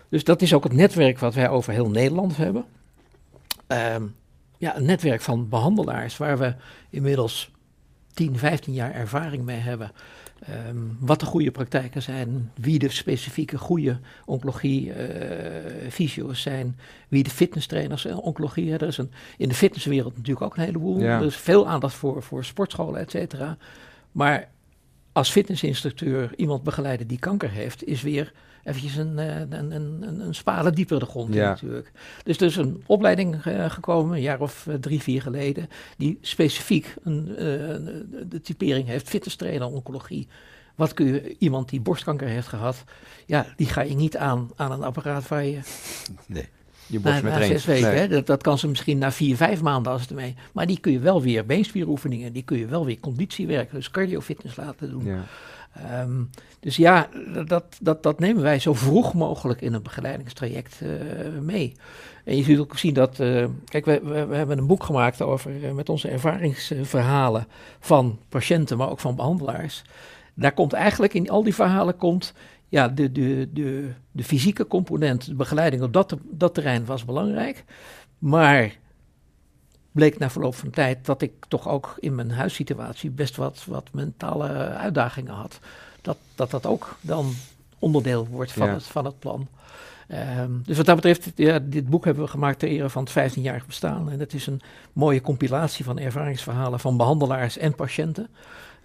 Dus 0.10 0.24
dat 0.24 0.42
is 0.42 0.54
ook 0.54 0.64
het 0.64 0.74
netwerk 0.74 1.20
wat 1.20 1.34
wij 1.34 1.50
over 1.50 1.74
heel 1.74 1.90
Nederland 1.90 2.38
hebben. 2.38 2.66
Ehm, 3.68 4.04
ja, 4.58 4.78
een 4.78 4.86
netwerk 4.86 5.22
van 5.22 5.50
behandelaars 5.50 6.18
waar 6.18 6.38
we 6.38 6.56
inmiddels 6.90 7.52
10, 8.14 8.38
15 8.38 8.74
jaar 8.74 8.94
ervaring 8.94 9.44
mee 9.44 9.60
hebben. 9.60 9.92
Ehm, 10.40 10.78
wat 11.00 11.20
de 11.20 11.26
goede 11.26 11.52
praktijken 11.52 12.02
zijn, 12.02 12.52
wie 12.56 12.80
de 12.80 12.90
specifieke 12.90 13.58
goede 13.58 14.00
oncologie 14.26 14.88
uh, 14.88 14.96
fysio's 15.90 16.42
zijn, 16.42 16.80
wie 17.08 17.24
de 17.24 17.30
fitnesstrainers 17.30 18.06
en 18.06 18.18
oncologie. 18.18 18.74
Er 18.74 18.82
is 18.82 18.98
een, 18.98 19.12
in 19.38 19.50
de 19.50 19.56
fitnesswereld 19.56 20.16
natuurlijk 20.16 20.46
ook 20.46 20.58
een 20.58 20.64
heleboel. 20.64 21.02
Er 21.02 21.26
is 21.26 21.36
veel 21.36 21.68
aandacht 21.68 21.96
voor, 21.96 22.24
voor 22.24 22.46
sportscholen, 22.46 23.00
et 23.00 23.12
cetera. 23.12 23.58
Maar 24.12 24.50
als 25.12 25.30
fitnessinstructeur 25.30 26.32
iemand 26.36 26.64
begeleiden 26.64 27.08
die 27.08 27.20
kanker 27.20 27.50
heeft, 27.50 27.84
is 27.84 28.02
weer 28.02 28.34
eventjes 28.64 28.96
een, 28.96 29.20
eh, 29.20 29.40
een, 29.40 29.54
een, 29.54 30.02
een, 30.02 30.20
een 30.20 30.36
spade 30.36 30.72
dieper 30.72 31.00
de 31.00 31.06
grond 31.06 31.34
ja. 31.34 31.50
natuurlijk. 31.50 31.92
Dus 32.24 32.38
er 32.38 32.46
is 32.46 32.56
een 32.56 32.84
opleiding 32.86 33.46
uh, 33.46 33.70
gekomen, 33.70 34.16
een 34.16 34.22
jaar 34.22 34.42
of 34.42 34.66
uh, 34.70 34.76
drie, 34.76 35.02
vier 35.02 35.22
geleden, 35.22 35.70
die 35.98 36.18
specifiek 36.22 36.96
een, 37.04 37.26
de 38.30 38.42
typering 38.44 38.88
heeft, 38.88 39.10
fitnesstrainer 39.10 39.68
oncologie. 39.68 40.28
Wat 40.76 40.94
kun 40.94 41.06
je, 41.06 41.36
iemand 41.38 41.70
die 41.70 41.82
borstkanker 41.82 42.28
heeft 42.28 42.48
gehad, 42.48 42.84
ja, 43.26 43.46
die 43.56 43.68
ga 43.68 43.82
je 43.82 43.96
niet 43.96 44.18
aan 44.18 44.50
aan 44.56 44.72
een 44.72 44.84
apparaat 44.84 45.28
waar 45.28 45.46
je... 45.46 45.60
Nee. 46.26 46.50
Je 46.90 47.00
borst 47.00 47.24
na, 47.24 47.30
met 47.30 47.40
na 47.40 47.46
zes 47.46 47.66
weken, 47.66 47.98
hè? 47.98 48.08
Dat, 48.08 48.26
dat, 48.26 48.42
kan 48.42 48.58
ze 48.58 48.68
misschien 48.68 48.98
na 48.98 49.12
vier, 49.12 49.36
vijf 49.36 49.62
maanden 49.62 49.92
als 49.92 50.02
het 50.02 50.10
ermee. 50.10 50.36
Maar 50.54 50.68
die 50.68 50.80
kun 50.80 50.92
je 50.92 51.00
wel 51.00 51.22
weer 51.22 51.46
beenspieroefeningen, 51.46 52.34
die 52.34 52.44
kun 52.44 52.58
je 52.58 52.66
wel 52.66 52.86
weer 52.86 53.00
conditiewerken, 53.00 53.76
dus 53.76 53.92
cardiofitness 53.92 54.56
laten 54.56 54.90
doen. 54.90 55.06
Ja. 55.06 55.24
Um, 56.02 56.30
dus 56.60 56.76
ja, 56.76 57.10
dat, 57.46 57.78
dat, 57.82 58.04
dat 58.04 58.20
nemen 58.20 58.44
wij 58.44 58.60
zo 58.60 58.74
vroeg 58.74 59.14
mogelijk 59.14 59.62
in 59.62 59.74
een 59.74 59.84
begeleidingstraject 59.84 60.80
uh, 60.84 60.90
mee. 61.42 61.76
En 62.26 62.38
je 62.38 62.44
zult 62.44 62.60
ook 62.60 62.78
zien 62.78 62.94
dat, 62.94 63.20
uh, 63.20 63.46
kijk, 63.66 63.86
we, 63.86 64.00
we, 64.04 64.36
hebben 64.36 64.58
een 64.58 64.68
boek 64.68 64.84
gemaakt 64.84 65.22
over, 65.22 65.52
uh, 65.52 65.72
met 65.72 65.90
onze 65.90 66.08
ervaringsverhalen 66.08 67.48
van 67.80 68.20
patiënten, 68.30 68.78
maar 68.78 68.90
ook 68.90 69.00
van 69.00 69.16
behandelaars. 69.16 69.84
Daar 70.34 70.54
komt 70.54 70.74
eigenlijk 70.74 71.14
in 71.14 71.30
al 71.30 71.44
die 71.44 71.56
verhalen 71.56 71.98
komt, 71.98 72.34
ja, 72.68 72.88
de, 72.88 73.12
de, 73.12 73.50
de, 73.54 73.90
de 74.12 74.24
fysieke 74.24 74.68
component, 74.68 75.26
de 75.26 75.36
begeleiding 75.36 75.82
op 75.84 75.94
dat, 75.94 76.16
dat 76.24 76.54
terrein 76.54 76.86
was 76.86 77.06
belangrijk. 77.06 77.64
Maar 78.18 78.78
bleek 79.92 80.20
na 80.20 80.30
verloop 80.30 80.56
van 80.56 80.70
tijd 80.70 81.06
dat 81.06 81.22
ik 81.22 81.32
toch 81.48 81.68
ook 81.68 81.96
in 82.00 82.16
mijn 82.16 82.32
huissituatie 82.32 83.10
best 83.10 83.36
wat, 83.36 83.64
wat 83.68 83.90
mentale 83.92 84.48
uitdagingen 84.68 85.34
had. 85.34 85.60
Dat, 86.02 86.18
dat 86.36 86.52
dat 86.52 86.66
ook 86.66 86.98
dan 87.02 87.34
onderdeel 87.80 88.28
wordt 88.28 88.52
van, 88.52 88.70
het, 88.70 88.84
van 88.84 89.06
het 89.06 89.20
plan. 89.20 89.48
Um, 90.40 90.62
dus 90.66 90.78
wat 90.78 90.86
dat 90.86 90.96
betreft, 90.96 91.32
ja, 91.36 91.60
dit 91.60 91.90
boek 91.90 92.06
hebben 92.06 92.24
we 92.24 92.30
gemaakt 92.30 92.60
ter 92.60 92.70
ere 92.70 92.90
van 92.90 93.08
het 93.12 93.34
15-jarig 93.34 93.66
bestaan. 93.66 94.12
En 94.12 94.20
het 94.20 94.34
is 94.34 94.48
een 94.48 94.62
mooie 94.94 95.22
compilatie 95.22 95.86
van 95.86 96.00
ervaringsverhalen 96.00 96.80
van 96.80 96.98
behandelaars 96.98 97.58
en 97.58 97.76
patiënten. 97.76 98.28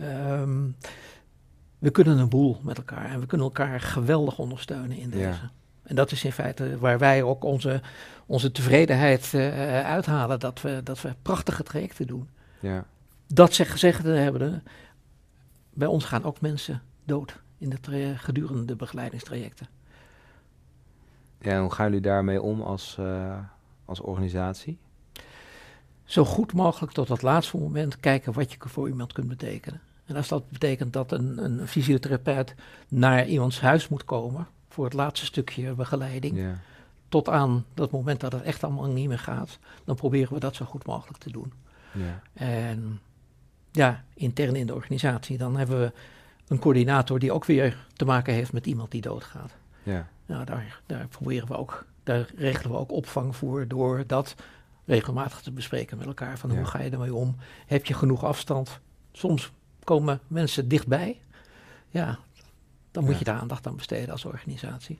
Um, 0.00 0.76
we 1.78 1.90
kunnen 1.90 2.18
een 2.18 2.28
boel 2.28 2.58
met 2.62 2.76
elkaar 2.76 3.10
en 3.10 3.20
we 3.20 3.26
kunnen 3.26 3.46
elkaar 3.46 3.80
geweldig 3.80 4.38
ondersteunen 4.38 4.96
in 4.96 5.10
deze. 5.10 5.22
Ja. 5.22 5.50
En 5.84 5.94
dat 5.94 6.12
is 6.12 6.24
in 6.24 6.32
feite 6.32 6.78
waar 6.78 6.98
wij 6.98 7.22
ook 7.22 7.44
onze, 7.44 7.80
onze 8.26 8.52
tevredenheid 8.52 9.32
uh, 9.34 9.84
uithalen. 9.84 10.40
Dat 10.40 10.60
we, 10.60 10.80
dat 10.84 11.00
we 11.00 11.14
prachtige 11.22 11.62
trajecten 11.62 12.06
doen. 12.06 12.28
Ja. 12.60 12.84
Dat 13.26 13.54
zeg, 13.54 13.70
gezegd 13.70 14.02
hebben, 14.02 14.62
bij 15.70 15.88
ons 15.88 16.04
gaan 16.04 16.24
ook 16.24 16.40
mensen 16.40 16.82
dood 17.04 17.42
in 17.58 17.70
de 17.70 18.14
gedurende 18.16 18.64
de 18.64 18.76
begeleidingstrajecten. 18.76 19.66
Ja, 21.40 21.60
hoe 21.60 21.72
gaan 21.72 21.86
jullie 21.86 22.00
daarmee 22.00 22.42
om 22.42 22.60
als, 22.62 22.96
uh, 23.00 23.38
als 23.84 24.00
organisatie? 24.00 24.78
Zo 26.04 26.24
goed 26.24 26.52
mogelijk 26.52 26.92
tot 26.92 27.08
het 27.08 27.22
laatste 27.22 27.56
moment 27.56 28.00
kijken 28.00 28.32
wat 28.32 28.52
je 28.52 28.58
voor 28.60 28.88
iemand 28.88 29.12
kunt 29.12 29.28
betekenen. 29.28 29.80
En 30.04 30.16
als 30.16 30.28
dat 30.28 30.50
betekent 30.50 30.92
dat 30.92 31.12
een, 31.12 31.44
een 31.44 31.68
fysiotherapeut 31.68 32.54
naar 32.88 33.26
iemands 33.26 33.60
huis 33.60 33.88
moet 33.88 34.04
komen, 34.04 34.46
voor 34.74 34.84
het 34.84 34.94
laatste 34.94 35.26
stukje 35.26 35.74
begeleiding. 35.74 36.36
Ja. 36.36 36.58
Tot 37.08 37.28
aan 37.28 37.64
dat 37.74 37.90
moment 37.90 38.20
dat 38.20 38.32
het 38.32 38.42
echt 38.42 38.64
allemaal 38.64 38.86
niet 38.86 39.08
meer 39.08 39.18
gaat. 39.18 39.58
Dan 39.84 39.96
proberen 39.96 40.32
we 40.32 40.40
dat 40.40 40.54
zo 40.54 40.64
goed 40.64 40.86
mogelijk 40.86 41.18
te 41.18 41.30
doen. 41.30 41.52
Ja. 41.92 42.22
En 42.32 43.00
ja, 43.70 44.04
intern 44.14 44.56
in 44.56 44.66
de 44.66 44.74
organisatie, 44.74 45.38
dan 45.38 45.56
hebben 45.56 45.80
we 45.80 45.92
een 46.48 46.58
coördinator 46.58 47.18
die 47.18 47.32
ook 47.32 47.44
weer 47.44 47.86
te 47.92 48.04
maken 48.04 48.34
heeft 48.34 48.52
met 48.52 48.66
iemand 48.66 48.90
die 48.90 49.00
doodgaat. 49.00 49.52
Ja. 49.82 50.08
Nou, 50.26 50.44
daar, 50.44 50.80
daar 50.86 51.06
proberen 51.08 51.48
we 51.48 51.56
ook, 51.56 51.86
daar 52.02 52.30
regelen 52.36 52.70
we 52.70 52.78
ook 52.78 52.92
opvang 52.92 53.36
voor 53.36 53.68
door 53.68 54.04
dat 54.06 54.34
regelmatig 54.84 55.40
te 55.40 55.52
bespreken 55.52 55.98
met 55.98 56.06
elkaar. 56.06 56.38
Van 56.38 56.50
hoe 56.50 56.64
ga 56.64 56.80
je 56.80 56.90
ermee 56.90 57.14
om? 57.14 57.36
Heb 57.66 57.86
je 57.86 57.94
genoeg 57.94 58.24
afstand? 58.24 58.80
Soms 59.12 59.52
komen 59.84 60.20
mensen 60.26 60.68
dichtbij. 60.68 61.20
Ja, 61.88 62.18
dan 62.94 63.04
moet 63.04 63.18
je 63.18 63.24
daar 63.24 63.40
aandacht 63.40 63.66
aan 63.66 63.76
besteden 63.76 64.10
als 64.10 64.24
organisatie. 64.24 64.98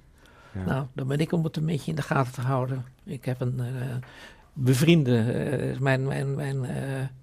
Ja. 0.52 0.64
Nou, 0.64 0.87
dan 0.92 1.07
ben 1.07 1.18
ik 1.18 1.33
om 1.33 1.44
het 1.44 1.57
een 1.57 1.66
beetje 1.66 1.90
in 1.90 1.96
de 1.96 2.02
gaten 2.02 2.33
te 2.33 2.40
houden. 2.40 2.85
Ik 3.04 3.24
heb 3.24 3.40
een 3.40 3.59
uh, 3.59 3.94
bevriende, 4.52 5.70
uh, 5.72 5.78
mijn, 5.78 6.07
mijn, 6.07 6.35
mijn 6.35 6.64
uh, 6.64 6.70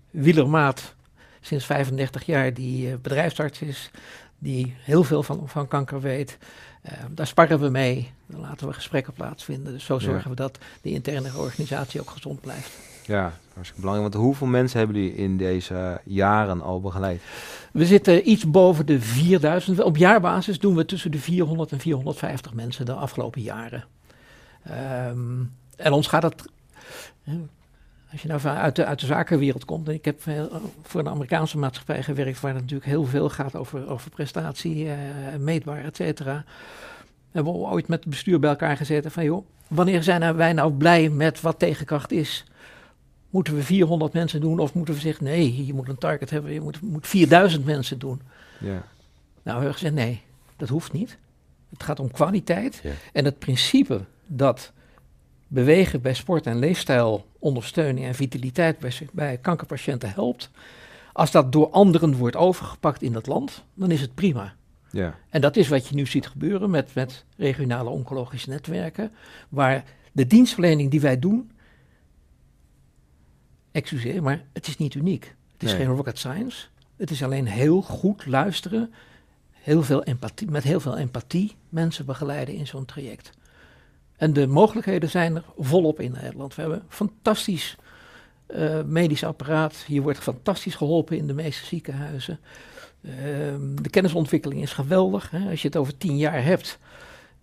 wielermaat 0.10 0.95
sinds 1.41 1.65
35 1.65 2.25
jaar, 2.25 2.53
die 2.53 2.97
bedrijfsarts 2.97 3.62
is, 3.62 3.91
die 4.38 4.73
heel 4.77 5.03
veel 5.03 5.23
van, 5.23 5.49
van 5.49 5.67
kanker 5.67 6.01
weet. 6.01 6.38
daar 7.12 7.27
sparren 7.27 7.60
we 7.60 7.69
mee, 7.69 8.12
dan 8.25 8.39
laten 8.39 8.67
we 8.67 8.73
gesprekken 8.73 9.13
plaatsvinden. 9.13 9.73
Dus 9.73 9.86
zo 9.86 9.99
zorgen 9.99 10.29
we 10.29 10.36
dat 10.36 10.57
de 10.81 10.89
interne 10.89 11.38
organisatie 11.38 11.99
ook 12.01 12.10
gezond 12.10 12.41
blijft. 12.41 12.90
Ja, 13.05 13.33
hartstikke 13.53 13.81
belangrijk. 13.81 14.13
Want 14.13 14.25
hoeveel 14.25 14.47
mensen 14.47 14.79
hebben 14.79 14.97
jullie 14.97 15.15
in 15.15 15.37
deze 15.37 16.01
jaren 16.03 16.61
al 16.61 16.81
begeleid? 16.81 17.21
We 17.71 17.85
zitten 17.85 18.29
iets 18.29 18.49
boven 18.49 18.85
de 18.85 19.01
4000. 19.01 19.81
Op 19.81 19.97
jaarbasis 19.97 20.59
doen 20.59 20.75
we 20.75 20.85
tussen 20.85 21.11
de 21.11 21.19
400 21.19 21.71
en 21.71 21.79
450 21.79 22.53
mensen 22.53 22.85
de 22.85 22.93
afgelopen 22.93 23.41
jaren. 23.41 23.83
Um, 25.09 25.53
en 25.75 25.91
ons 25.91 26.07
gaat 26.07 26.23
het. 26.23 26.45
Als 28.11 28.21
je 28.21 28.27
nou 28.27 28.41
uit 28.45 28.75
de, 28.75 29.05
zakenwereld 29.05 29.65
komt, 29.65 29.87
en 29.87 29.93
ik 29.93 30.05
heb 30.05 30.21
voor 30.83 30.99
een 30.99 31.09
Amerikaanse 31.09 31.57
maatschappij 31.57 32.03
gewerkt, 32.03 32.39
waar 32.39 32.53
het 32.53 32.61
natuurlijk 32.61 32.89
heel 32.89 33.05
veel 33.05 33.29
gaat 33.29 33.55
over, 33.55 33.89
over 33.89 34.09
prestatie, 34.09 34.85
uh, 34.85 34.93
meetbaar, 35.39 35.83
et 35.83 35.95
cetera. 35.95 36.43
Hebben 37.31 37.53
we 37.53 37.59
ooit 37.59 37.87
met 37.87 37.99
het 37.99 38.09
bestuur 38.09 38.39
bij 38.39 38.49
elkaar 38.49 38.77
gezeten 38.77 39.11
van, 39.11 39.23
joh, 39.23 39.45
wanneer 39.67 40.03
zijn 40.03 40.35
wij 40.35 40.53
nou 40.53 40.71
blij 40.71 41.09
met 41.09 41.41
wat 41.41 41.59
tegenkracht 41.59 42.11
is? 42.11 42.45
Moeten 43.32 43.56
we 43.56 43.63
400 43.63 44.13
mensen 44.13 44.41
doen 44.41 44.60
of 44.60 44.74
moeten 44.74 44.94
we 44.94 45.00
zeggen, 45.00 45.24
nee, 45.24 45.65
je 45.65 45.74
moet 45.74 45.88
een 45.88 45.98
target 45.98 46.30
hebben, 46.30 46.54
je 46.54 46.62
moet, 46.62 46.82
moet 46.82 47.08
4000 47.08 47.65
mensen 47.65 48.00
doen. 48.00 48.22
Ja. 48.60 48.70
Nou, 48.70 48.84
we 49.44 49.52
hebben 49.52 49.74
gezegd, 49.74 49.94
nee, 49.94 50.22
dat 50.58 50.70
hoeft 50.70 50.91
niet. 50.91 51.17
Het 51.70 51.84
gaat 51.84 52.00
om 52.00 52.12
kwaliteit. 52.12 52.84
En 53.13 53.26
het 53.26 53.39
principe 53.39 54.02
dat 54.28 54.72
bewegen 55.48 56.02
bij 56.02 56.13
sport 56.13 56.46
en 56.46 56.60
leefstijl 56.60 57.26
ondersteuning 57.39 58.06
en 58.06 58.15
vitaliteit 58.15 58.80
bij, 58.80 58.94
bij 59.12 59.38
kankerpatiënten 59.38 60.13
helpt. 60.13 60.50
Als 61.13 61.32
dat 61.32 61.52
door 61.52 61.70
anderen 61.70 62.15
wordt 62.15 62.36
overgepakt 62.36 63.02
in 63.02 63.12
dat 63.12 63.28
land, 63.28 63.63
dan 63.74 63.91
is 63.91 64.02
het 64.02 64.15
prima. 64.15 64.54
Ja. 64.91 65.15
En 65.30 65.41
dat 65.41 65.56
is 65.56 65.67
wat 65.67 65.88
je 65.88 65.96
nu 65.96 66.06
ziet 66.06 66.28
gebeuren 66.28 66.70
met, 66.70 66.94
met 66.94 67.26
regionale 67.38 67.89
oncologische 67.89 68.50
netwerken, 68.50 69.12
waar 69.50 69.84
de 70.12 70.28
dienstverlening 70.28 70.91
die 70.91 71.02
wij 71.02 71.20
doen 71.20 71.52
excuseer, 73.71 74.23
maar 74.23 74.43
het 74.53 74.67
is 74.67 74.77
niet 74.77 74.93
uniek. 74.93 75.36
Het 75.53 75.63
is 75.63 75.73
geen 75.73 75.88
rocket 75.88 76.17
science. 76.17 76.65
Het 76.95 77.12
is 77.12 77.23
alleen 77.23 77.47
heel 77.47 77.81
goed 77.81 78.25
luisteren, 78.25 78.93
heel 79.51 79.84
veel 79.84 80.03
empathie, 80.03 80.51
met 80.51 80.63
heel 80.63 80.79
veel 80.79 80.97
empathie 80.97 81.55
mensen 81.69 82.05
begeleiden 82.05 82.55
in 82.55 82.67
zo'n 82.67 82.86
traject. 82.86 83.31
En 84.17 84.34
de 84.34 84.47
mogelijkheden 84.47 85.10
zijn 85.10 85.36
er 85.36 85.43
volop 85.57 85.99
in 85.99 86.12
Nederland. 86.12 86.55
We 86.55 86.62
hebben 86.62 86.79
een 86.79 86.86
fantastisch 86.89 87.75
uh, 88.47 88.81
medisch 88.84 89.23
apparaat. 89.23 89.75
Hier 89.88 90.01
wordt 90.01 90.19
fantastisch 90.19 90.75
geholpen 90.75 91.17
in 91.17 91.27
de 91.27 91.34
meeste 91.34 91.65
ziekenhuizen. 91.65 92.39
Uh, 93.01 93.13
de 93.81 93.89
kennisontwikkeling 93.89 94.62
is 94.62 94.73
geweldig. 94.73 95.31
Hè. 95.31 95.49
Als 95.49 95.62
je 95.62 95.67
het 95.67 95.77
over 95.77 95.97
tien 95.97 96.17
jaar 96.17 96.43
hebt, 96.43 96.79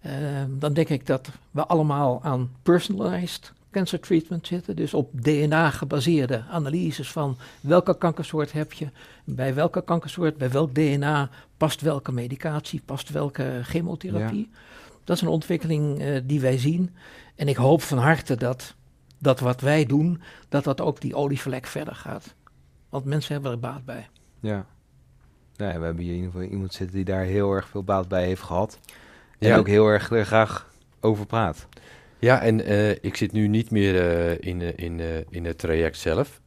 uh, 0.06 0.12
dan 0.48 0.72
denk 0.72 0.88
ik 0.88 1.06
dat 1.06 1.28
we 1.50 1.66
allemaal 1.66 2.20
aan 2.22 2.50
personalized 2.62 3.52
cancer 3.70 4.00
treatment 4.00 4.46
zitten. 4.46 4.76
Dus 4.76 4.94
op 4.94 5.22
DNA 5.22 5.70
gebaseerde 5.70 6.44
analyses 6.50 7.10
van 7.10 7.36
welke 7.60 7.98
kankersoort 7.98 8.52
heb 8.52 8.72
je, 8.72 8.90
bij 9.24 9.54
welke 9.54 9.82
kankersoort, 9.82 10.36
bij 10.36 10.50
welk 10.50 10.74
DNA 10.74 11.30
past 11.56 11.80
welke 11.80 12.12
medicatie, 12.12 12.82
past 12.84 13.10
welke 13.10 13.60
chemotherapie. 13.62 14.50
Dat 15.04 15.16
is 15.16 15.22
een 15.22 15.28
ontwikkeling 15.28 16.00
uh, 16.00 16.20
die 16.24 16.40
wij 16.40 16.58
zien. 16.58 16.96
En 17.34 17.48
ik 17.48 17.56
hoop 17.56 17.82
van 17.82 17.98
harte 17.98 18.36
dat, 18.36 18.74
dat 19.18 19.40
wat 19.40 19.60
wij 19.60 19.86
doen, 19.86 20.22
dat 20.48 20.64
dat 20.64 20.80
ook 20.80 21.00
die 21.00 21.14
olievlek 21.14 21.66
verder 21.66 21.94
gaat. 21.94 22.34
Want 22.88 23.04
mensen 23.04 23.32
hebben 23.32 23.52
er 23.52 23.58
baat 23.58 23.84
bij. 23.84 24.08
Ja. 24.40 24.66
Nou 25.56 25.72
ja, 25.72 25.78
we 25.78 25.84
hebben 25.84 26.04
hier 26.04 26.12
in 26.12 26.18
ieder 26.18 26.32
geval 26.32 26.48
iemand 26.48 26.74
zitten 26.74 26.96
die 26.96 27.04
daar 27.04 27.24
heel 27.24 27.52
erg 27.52 27.68
veel 27.68 27.82
baat 27.82 28.08
bij 28.08 28.24
heeft 28.24 28.42
gehad. 28.42 28.78
En 29.38 29.58
ook 29.58 29.66
heel 29.66 29.86
erg 29.86 30.10
graag 30.26 30.70
over 31.00 31.26
praat. 31.26 31.66
Ja, 32.18 32.42
en 32.42 32.64
eh, 32.64 32.90
ik 32.90 33.16
zit 33.16 33.32
nu 33.32 33.48
niet 33.48 33.70
meer 33.70 33.96
eh, 34.10 34.50
in, 34.50 34.60
eh, 34.60 34.72
in, 34.76 35.00
in 35.30 35.44
het 35.44 35.58
traject 35.58 35.96
zelf. 35.98 36.40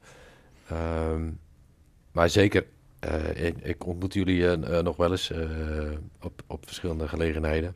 Ehm, 0.68 1.30
maar 2.12 2.30
zeker, 2.30 2.66
ik, 3.34 3.56
ik 3.62 3.86
ontmoet 3.86 4.14
jullie 4.14 4.58
nog 4.58 4.96
wel 4.96 5.12
eens 5.12 5.32
op, 6.22 6.42
op 6.48 6.66
verschillende 6.66 7.08
gelegenheden. 7.08 7.76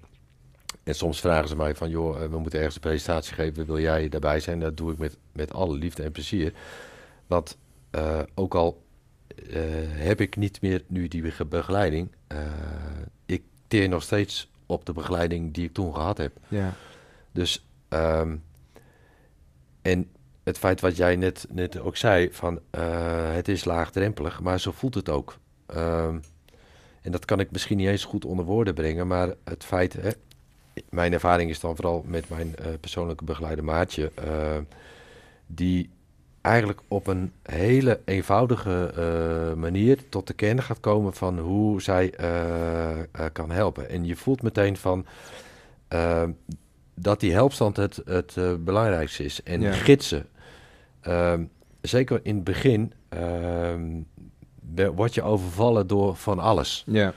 En 0.84 0.96
soms 0.96 1.20
vragen 1.20 1.48
ze 1.48 1.56
mij 1.56 1.76
van, 1.76 1.90
joh, 1.90 2.30
we 2.30 2.38
moeten 2.38 2.58
ergens 2.60 2.76
een 2.76 2.82
presentatie 2.82 3.34
geven, 3.34 3.66
wil 3.66 3.80
jij 3.80 4.10
daarbij 4.10 4.40
zijn? 4.40 4.60
Dat 4.60 4.78
doe 4.78 4.92
ik 4.92 4.98
met, 4.98 5.18
met 5.32 5.54
alle 5.54 5.76
liefde 5.78 6.04
en 6.04 6.12
plezier. 6.12 6.54
Want 7.28 7.58
ook 8.36 8.56
al 8.56 8.84
heb 9.88 10.22
ik 10.22 10.36
niet 10.36 10.62
meer 10.62 10.84
nu 10.88 11.08
die 11.08 11.32
ge- 11.32 11.46
begeleiding, 11.46 12.10
ik 13.26 13.44
teer 13.68 13.90
nog 13.90 14.04
steeds 14.04 14.52
op 14.66 14.86
de 14.86 14.94
begeleiding 14.94 15.54
die 15.54 15.66
ik 15.66 15.74
toen 15.74 15.94
gehad 15.94 16.18
heb. 16.18 16.38
Ja. 16.48 16.74
Dus, 17.32 17.66
ehm, 17.96 18.36
en 19.82 20.10
het 20.46 20.58
feit 20.58 20.82
wat 20.82 20.98
jij 20.98 21.16
net, 21.16 21.48
net 21.50 21.80
ook 21.80 21.98
zei, 21.98 22.30
van 22.32 22.60
eh, 22.70 23.34
het 23.34 23.48
is 23.48 23.66
laagdrempelig, 23.66 24.42
maar 24.42 24.60
zo 24.60 24.72
voelt 24.72 24.94
het 24.94 25.10
ook. 25.10 25.38
Ehm, 25.66 26.18
en 27.02 27.12
dat 27.12 27.26
kan 27.26 27.40
ik 27.40 27.52
misschien 27.52 27.78
niet 27.78 27.88
eens 27.88 28.06
goed 28.06 28.26
onder 28.26 28.46
woorden 28.46 28.74
brengen, 28.74 29.08
maar 29.08 29.34
het 29.44 29.64
feit, 29.64 29.94
hè, 29.94 30.10
mijn 30.90 31.14
ervaring 31.14 31.50
is 31.50 31.60
dan 31.60 31.76
vooral 31.76 32.04
met 32.08 32.30
mijn 32.30 32.56
eh, 32.56 32.66
persoonlijke 32.80 33.24
begeleider 33.24 33.64
Maatje, 33.64 34.12
eh, 34.16 34.58
die 35.48 35.90
eigenlijk 36.42 36.82
op 36.88 37.08
een 37.08 37.32
hele 37.44 38.02
eenvoudige 38.06 38.94
manier 39.58 40.10
tot 40.10 40.28
de 40.28 40.34
kern 40.34 40.62
gaat 40.62 40.80
komen 40.80 41.14
van 41.14 41.40
hoe 41.40 41.82
zij 41.82 42.14
kan 43.34 43.52
helpen. 43.52 43.90
En 43.90 44.06
je 44.06 44.16
voelt 44.16 44.42
meteen 44.42 44.78
van 44.78 45.06
ehm, 45.88 46.32
dat 46.96 47.20
die 47.20 47.32
helpstand 47.34 47.78
het, 47.78 48.02
het 48.06 48.38
eh, 48.38 48.54
belangrijkste 48.60 49.24
is. 49.24 49.44
En 49.44 49.62
Ja. 49.62 49.72
gidsen. 49.74 50.26
Ehm, 51.02 51.44
zeker 51.82 52.20
in 52.24 52.36
het 52.36 52.44
begin 52.44 52.94
be- 54.62 54.92
word 54.92 55.14
je 55.14 55.22
overvallen 55.24 55.88
door 55.88 56.16
van 56.16 56.40
alles. 56.40 56.84
Ja. 56.88 57.14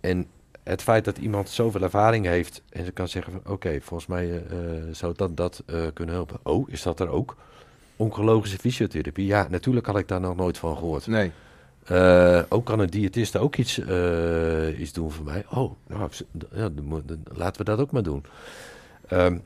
En 0.00 0.26
het 0.62 0.82
feit 0.82 1.04
dat 1.04 1.18
iemand 1.18 1.48
zoveel 1.48 1.82
ervaring 1.82 2.26
heeft 2.26 2.62
en 2.70 2.84
ze 2.84 2.90
kan 2.92 3.08
zeggen 3.08 3.32
van 3.32 3.52
oké, 3.52 3.78
volgens 3.80 4.08
mij 4.08 4.24
eh, 4.30 4.76
eh, 4.76 4.82
zou 4.92 5.12
dat 5.16 5.36
dat 5.36 5.62
kunnen 5.92 6.14
helpen. 6.14 6.38
Oh, 6.42 6.70
is 6.70 6.82
dat 6.82 7.00
er 7.00 7.08
ook? 7.08 7.36
Oncologische 7.96 8.58
fysiotherapie? 8.58 9.26
Ja, 9.26 9.46
natuurlijk 9.50 9.86
had 9.86 9.98
ik 9.98 10.08
daar 10.08 10.20
nog 10.20 10.36
nooit 10.36 10.58
van 10.58 10.76
gehoord. 10.76 11.06
Nee. 11.06 11.30
Ook 12.48 12.64
kan 12.64 12.78
een 12.80 12.90
diëtiste 12.90 13.38
ook 13.38 13.56
iets, 13.56 13.78
iets 14.78 14.92
doen 14.92 15.10
voor 15.10 15.24
mij. 15.24 15.44
Oh, 15.50 15.72
nou, 15.86 16.10
ja, 16.54 16.68
laten 17.32 17.58
we 17.58 17.64
dat 17.64 17.78
ook 17.78 17.90
maar 17.90 18.02
doen. 18.02 18.24
Ehm, 19.08 19.38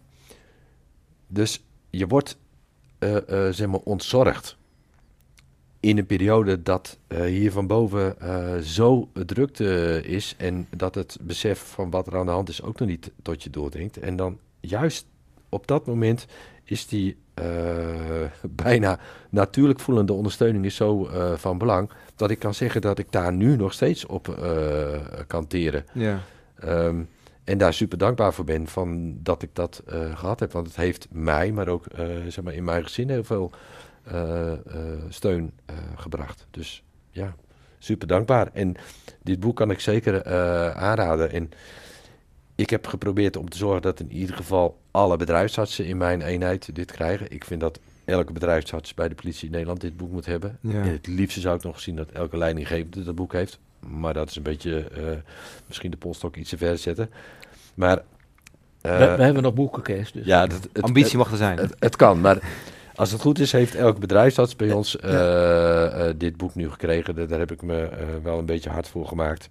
dus 1.27 1.65
je 1.91 2.07
wordt 2.07 2.39
eh, 2.99 3.17
eh, 3.17 3.55
zeg 3.55 3.69
maar 3.69 3.81
ontzorgd 3.85 4.57
in 5.81 5.99
een 5.99 6.07
periode 6.07 6.63
dat 6.63 6.99
eh, 7.07 7.23
hier 7.23 7.53
van 7.53 7.67
boven 7.67 8.17
zo 8.65 9.09
drukte 9.13 10.03
is 10.05 10.35
en 10.39 10.67
dat 10.77 10.95
het 10.95 11.19
besef 11.21 11.59
van 11.59 11.91
wat 11.91 12.07
er 12.07 12.17
aan 12.17 12.27
de 12.27 12.33
hand 12.33 12.49
is 12.49 12.63
ook 12.63 12.79
nog 12.79 12.89
niet 12.89 13.11
tot 13.23 13.43
je 13.43 13.51
doordringt. 13.51 13.97
En 13.97 14.17
dan 14.17 14.39
juist 14.61 15.07
op 15.49 15.67
dat 15.67 15.87
moment 15.87 16.27
is 16.65 16.87
die 16.87 17.17
bijna 18.51 18.99
natuurlijk 19.31 19.81
voelende 19.81 20.13
ondersteuning 20.13 20.65
is 20.65 20.75
zo 20.75 21.09
van 21.37 21.59
belang 21.59 21.91
dat 22.17 22.31
ik 22.31 22.39
kan 22.39 22.55
zeggen 22.55 22.81
dat 22.81 22.99
ik 22.99 23.13
daar 23.13 23.33
nu 23.33 23.57
nog 23.57 23.73
steeds 23.73 24.07
op 24.07 24.39
kan 25.27 25.47
teren. 25.47 25.85
Ja. 25.93 26.21
Ehm, 26.55 27.03
en 27.51 27.59
daar 27.59 27.75
super 27.75 27.99
dankbaar 27.99 28.35
voor 28.35 28.45
ben 28.45 28.67
van 28.67 29.19
dat 29.23 29.43
ik 29.43 29.51
dat 29.53 29.83
eh, 29.87 30.19
gehad 30.19 30.41
heb. 30.41 30.53
Want 30.53 30.67
het 30.67 30.77
heeft 30.77 31.07
mij, 31.11 31.53
maar 31.53 31.69
ook 31.69 31.87
eh, 31.87 32.07
zeg 32.29 32.45
maar 32.45 32.55
in 32.55 32.65
mijn 32.65 32.83
gezin 32.83 33.09
heel 33.09 33.25
veel 33.25 33.51
eh, 34.03 34.53
steun 35.09 35.53
gebracht. 35.97 36.47
Dus 36.51 36.83
ja, 37.11 37.35
super 37.79 38.07
dankbaar. 38.07 38.51
En 38.53 38.75
dit 39.23 39.41
boek 39.41 39.57
kan 39.57 39.71
ik 39.71 39.81
zeker 39.81 40.25
aanraden. 40.75 41.33
En 41.33 41.51
ik 42.55 42.71
heb 42.71 42.87
geprobeerd 42.87 43.37
om 43.37 43.49
te 43.49 43.57
zorgen 43.57 43.83
dat 43.83 44.01
in 44.01 44.13
ieder 44.13 44.37
geval 44.37 44.79
alle 44.91 45.17
bedrijfsartsen 45.17 45.85
in 45.85 45.97
mijn 45.97 46.23
eenheid 46.23 46.75
dit 46.75 46.93
krijgen. 46.93 47.31
Ik 47.31 47.45
vind 47.45 47.61
dat 47.61 47.81
elke 48.05 48.33
bedrijfsarts 48.33 48.95
bij 48.95 49.09
de 49.09 49.15
politie 49.15 49.47
in 49.47 49.53
Nederland 49.53 49.81
dit 49.81 49.97
boek 49.97 50.11
moet 50.11 50.27
hebben. 50.27 50.59
Ja. 50.61 50.83
En 50.83 50.89
het 50.89 51.07
liefste 51.07 51.41
zou 51.41 51.57
ik 51.57 51.63
nog 51.63 51.81
zien 51.81 51.97
dat 51.97 52.11
elke 52.11 52.37
leidinggevende 52.37 53.03
dat 53.03 53.15
boek 53.15 53.33
heeft. 53.33 53.59
Maar 53.81 54.15
dat 54.15 54.29
is 54.29 54.37
een 54.37 54.43
beetje 54.43 54.79
eh, 54.81 55.03
misschien 55.67 55.91
de 55.91 55.97
polstok 55.97 56.37
iets 56.37 56.51
te 56.51 56.57
ver 56.57 56.79
zetten. 56.79 57.11
Maar 57.75 58.03
eh, 58.81 58.99
we, 58.99 59.17
we 59.17 59.23
hebben 59.23 59.43
nog 59.43 59.55
boeken, 59.55 59.83
Kees. 59.83 60.13
Dus. 60.13 60.27
ja, 60.27 60.47
dat, 60.47 60.69
het, 60.73 60.83
Ambitie 60.83 61.19
mag 61.19 61.31
er 61.31 61.37
zijn. 61.37 61.59
het, 61.59 61.77
het 61.79 61.97
kan, 61.97 62.21
maar 62.21 62.39
als 62.95 63.13
het 63.13 63.21
goed 63.21 63.39
is, 63.39 63.53
heeft 63.53 63.75
elke 63.75 64.01
bedrijfsarts 64.01 64.57
bij 64.57 64.73
ons 64.73 64.97
eh, 64.97 66.09
eh, 66.09 66.15
dit 66.19 66.37
boek 66.37 66.55
nu 66.55 66.71
gekregen. 66.71 67.15
Daar, 67.15 67.27
daar 67.27 67.39
heb 67.39 67.53
ik 67.53 67.63
me 67.63 67.83
eh, 67.83 68.07
wel 68.23 68.39
een 68.39 68.47
beetje 68.47 68.71
hard 68.71 68.89
voor 68.89 69.07
gemaakt. 69.07 69.49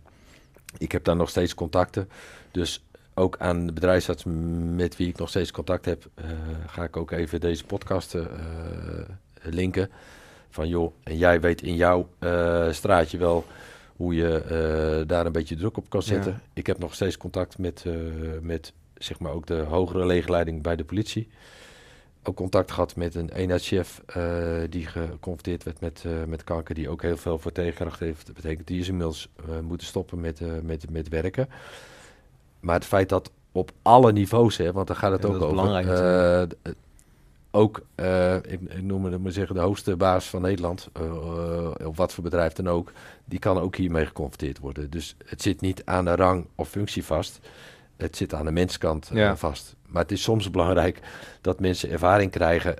Ik 0.77 0.91
heb 0.91 1.03
daar 1.03 1.15
nog 1.15 1.29
steeds 1.29 1.53
contacten. 1.53 2.09
Dus 2.51 2.83
ook 3.19 3.35
aan 3.39 3.65
de 3.65 3.73
bedrijfsarts 3.73 4.23
met 4.75 4.97
wie 4.97 5.07
ik 5.07 5.17
nog 5.17 5.29
steeds 5.29 5.51
contact 5.51 5.85
heb, 5.85 6.05
eh, 6.15 6.25
ga 6.67 6.83
ik 6.83 6.97
ook 6.97 7.11
even 7.11 7.39
deze 7.39 7.65
podcast 7.65 8.15
eh, 8.15 8.25
linken. 9.41 9.89
Van 10.49 10.67
joh, 10.67 10.93
en 11.03 11.17
jij 11.17 11.41
weet 11.41 11.61
in 11.61 11.75
jouw 11.75 12.09
eh, 12.19 12.71
straatje 12.71 13.17
wel 13.17 13.45
hoe 13.99 14.15
je 14.15 14.37
eh, 14.37 15.07
daar 15.07 15.25
een 15.25 15.31
beetje 15.31 15.55
druk 15.55 15.77
op 15.77 15.89
kan 15.89 16.01
zetten. 16.03 16.31
Ja. 16.31 16.39
Ik 16.53 16.67
heb 16.67 16.79
nog 16.79 16.93
steeds 16.93 17.17
contact 17.17 17.57
met, 17.57 17.83
eh, 17.87 17.93
met 18.41 18.73
zeg 18.97 19.19
maar 19.19 19.31
ook 19.31 19.45
de 19.45 19.57
hogere 19.57 20.05
legerleiding 20.05 20.61
bij 20.61 20.75
de 20.75 20.83
politie. 20.83 21.27
Ook 22.23 22.35
contact 22.35 22.71
gehad 22.71 22.95
met 22.95 23.15
een 23.15 23.29
eenheidschef 23.29 24.01
eh, 24.05 24.57
die 24.69 24.85
geconfronteerd 24.85 25.63
werd 25.63 25.79
met, 25.79 26.03
met 26.27 26.43
kanker, 26.43 26.75
die 26.75 26.89
ook 26.89 27.01
heel 27.01 27.17
veel 27.17 27.39
voor 27.39 27.51
tegengebracht 27.51 27.99
heeft. 27.99 28.25
Dat 28.25 28.35
betekent 28.35 28.67
die 28.67 28.79
is 28.79 28.87
inmiddels 28.87 29.29
moeten 29.63 29.87
stoppen 29.87 30.19
met, 30.19 30.41
met, 30.63 30.89
met 30.89 31.09
werken. 31.09 31.49
Maar 32.59 32.75
het 32.75 32.85
feit 32.85 33.09
dat 33.09 33.31
op 33.51 33.71
alle 33.81 34.11
niveaus, 34.11 34.57
hè, 34.57 34.71
want 34.71 34.87
daar 34.87 34.95
gaat 34.95 35.11
het 35.11 35.21
Ja, 35.21 35.27
ook 35.27 35.35
over. 35.35 35.47
belangrijk 35.49 35.85
eh, 35.85 35.91
natuurlijk. 35.91 36.53
d- 36.61 36.75
ook, 37.51 37.81
eh, 37.95 38.35
ik, 38.35 38.59
ik 38.61 38.81
noem 38.81 39.05
het 39.05 39.21
maar 39.21 39.31
zeggen, 39.31 39.55
de 39.55 39.61
hoogste 39.61 39.95
baas 39.95 40.25
van 40.25 40.41
Nederland, 40.41 40.89
eh, 40.93 41.05
eh, 41.05 41.87
op 41.87 41.95
wat 41.97 42.13
voor 42.13 42.23
bedrijf 42.23 42.53
dan 42.53 42.67
ook, 42.67 42.91
die 43.25 43.39
kan 43.39 43.59
ook 43.59 43.75
hiermee 43.75 44.05
geconfronteerd 44.05 44.59
worden. 44.59 44.89
Dus 44.89 45.15
het 45.25 45.41
zit 45.41 45.61
niet 45.61 45.81
aan 45.85 46.05
de 46.05 46.15
rang 46.15 46.45
of 46.55 46.69
functie 46.69 47.05
vast. 47.05 47.39
Het 47.97 48.17
zit 48.17 48.33
aan 48.33 48.45
de 48.45 48.51
menskant 48.51 49.09
Ja. 49.13 49.35
vast. 49.35 49.75
Maar 49.85 50.01
het 50.01 50.11
is 50.11 50.23
soms 50.23 50.51
belangrijk 50.51 50.99
dat 51.41 51.59
mensen 51.59 51.89
ervaring 51.89 52.31
krijgen 52.31 52.75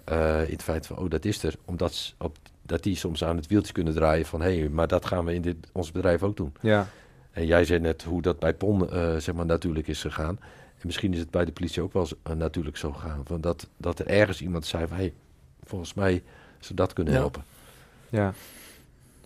in 0.48 0.54
het 0.54 0.64
feit 0.64 0.88
van, 0.88 0.98
oh, 0.98 1.10
dat 1.10 1.26
is 1.26 1.44
er. 1.44 1.56
Omdat 1.66 1.94
ze 1.94 2.14
op, 2.18 2.38
dat 2.62 2.84
die 2.84 2.96
soms 2.96 3.24
aan 3.24 3.36
het 3.36 3.48
wieltje 3.48 3.74
kunnen 3.74 3.94
draaien 3.94 4.26
van, 4.26 4.42
hé, 4.42 4.60
hey, 4.60 4.70
maar 4.70 4.88
dat 4.88 5.06
gaan 5.06 5.26
we 5.26 5.34
in 5.34 5.42
dit, 5.42 5.56
ons 5.72 5.92
bedrijf 5.92 6.24
ook 6.24 6.38
doen. 6.38 6.54
Ja. 6.62 6.88
En 7.32 7.46
jij 7.46 7.66
zei 7.66 7.80
net 7.80 8.04
hoe 8.04 8.22
dat 8.22 8.40
bij 8.40 8.54
PON 8.54 8.90
zeg 9.18 9.34
maar 9.36 9.46
natuurlijk 9.46 9.88
is 9.88 10.02
gegaan. 10.02 10.40
En 10.80 10.86
misschien 10.86 11.14
is 11.14 11.20
het 11.20 11.30
bij 11.32 11.46
de 11.46 11.52
politie 11.52 11.82
ook 11.82 11.94
wel 11.94 12.08
eh, 12.24 12.34
natuurlijk 12.34 12.78
zo 12.78 12.92
gegaan. 12.92 13.22
Van 13.26 13.42
dat, 13.42 13.68
dat 13.78 14.00
er 14.00 14.08
ergens 14.08 14.42
iemand 14.42 14.66
zei 14.66 14.88
van, 14.88 14.98
hey, 14.98 15.14
volgens 15.64 15.94
mij 15.94 16.24
zou 16.60 16.76
dat 16.76 16.94
kunnen 16.94 17.14
Ja. 17.14 17.20
helpen. 17.20 17.44
Ja. 18.10 18.34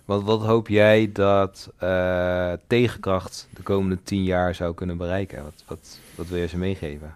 Wat, 0.06 0.24
wat 0.24 0.42
hoop 0.42 0.68
jij 0.68 1.12
dat 1.12 1.72
eh, 1.78 2.54
tegenkracht 2.68 3.48
de 3.56 3.62
komende 3.62 4.04
tien 4.04 4.24
jaar 4.24 4.56
zou 4.56 4.74
kunnen 4.74 4.98
bereiken? 4.98 5.44
Wat, 5.44 5.63
wat, 5.68 6.00
wat 6.16 6.28
wil 6.28 6.38
je 6.38 6.48
ze 6.48 6.58
meegeven? 6.58 7.16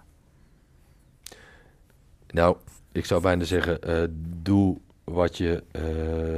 Nou, 2.28 2.58
ik 2.92 3.06
zou 3.06 3.22
bijna 3.22 3.44
zeggen, 3.44 3.82
eh, 3.82 4.04
doe 4.42 4.78
wat 5.04 5.38
je, 5.38 5.64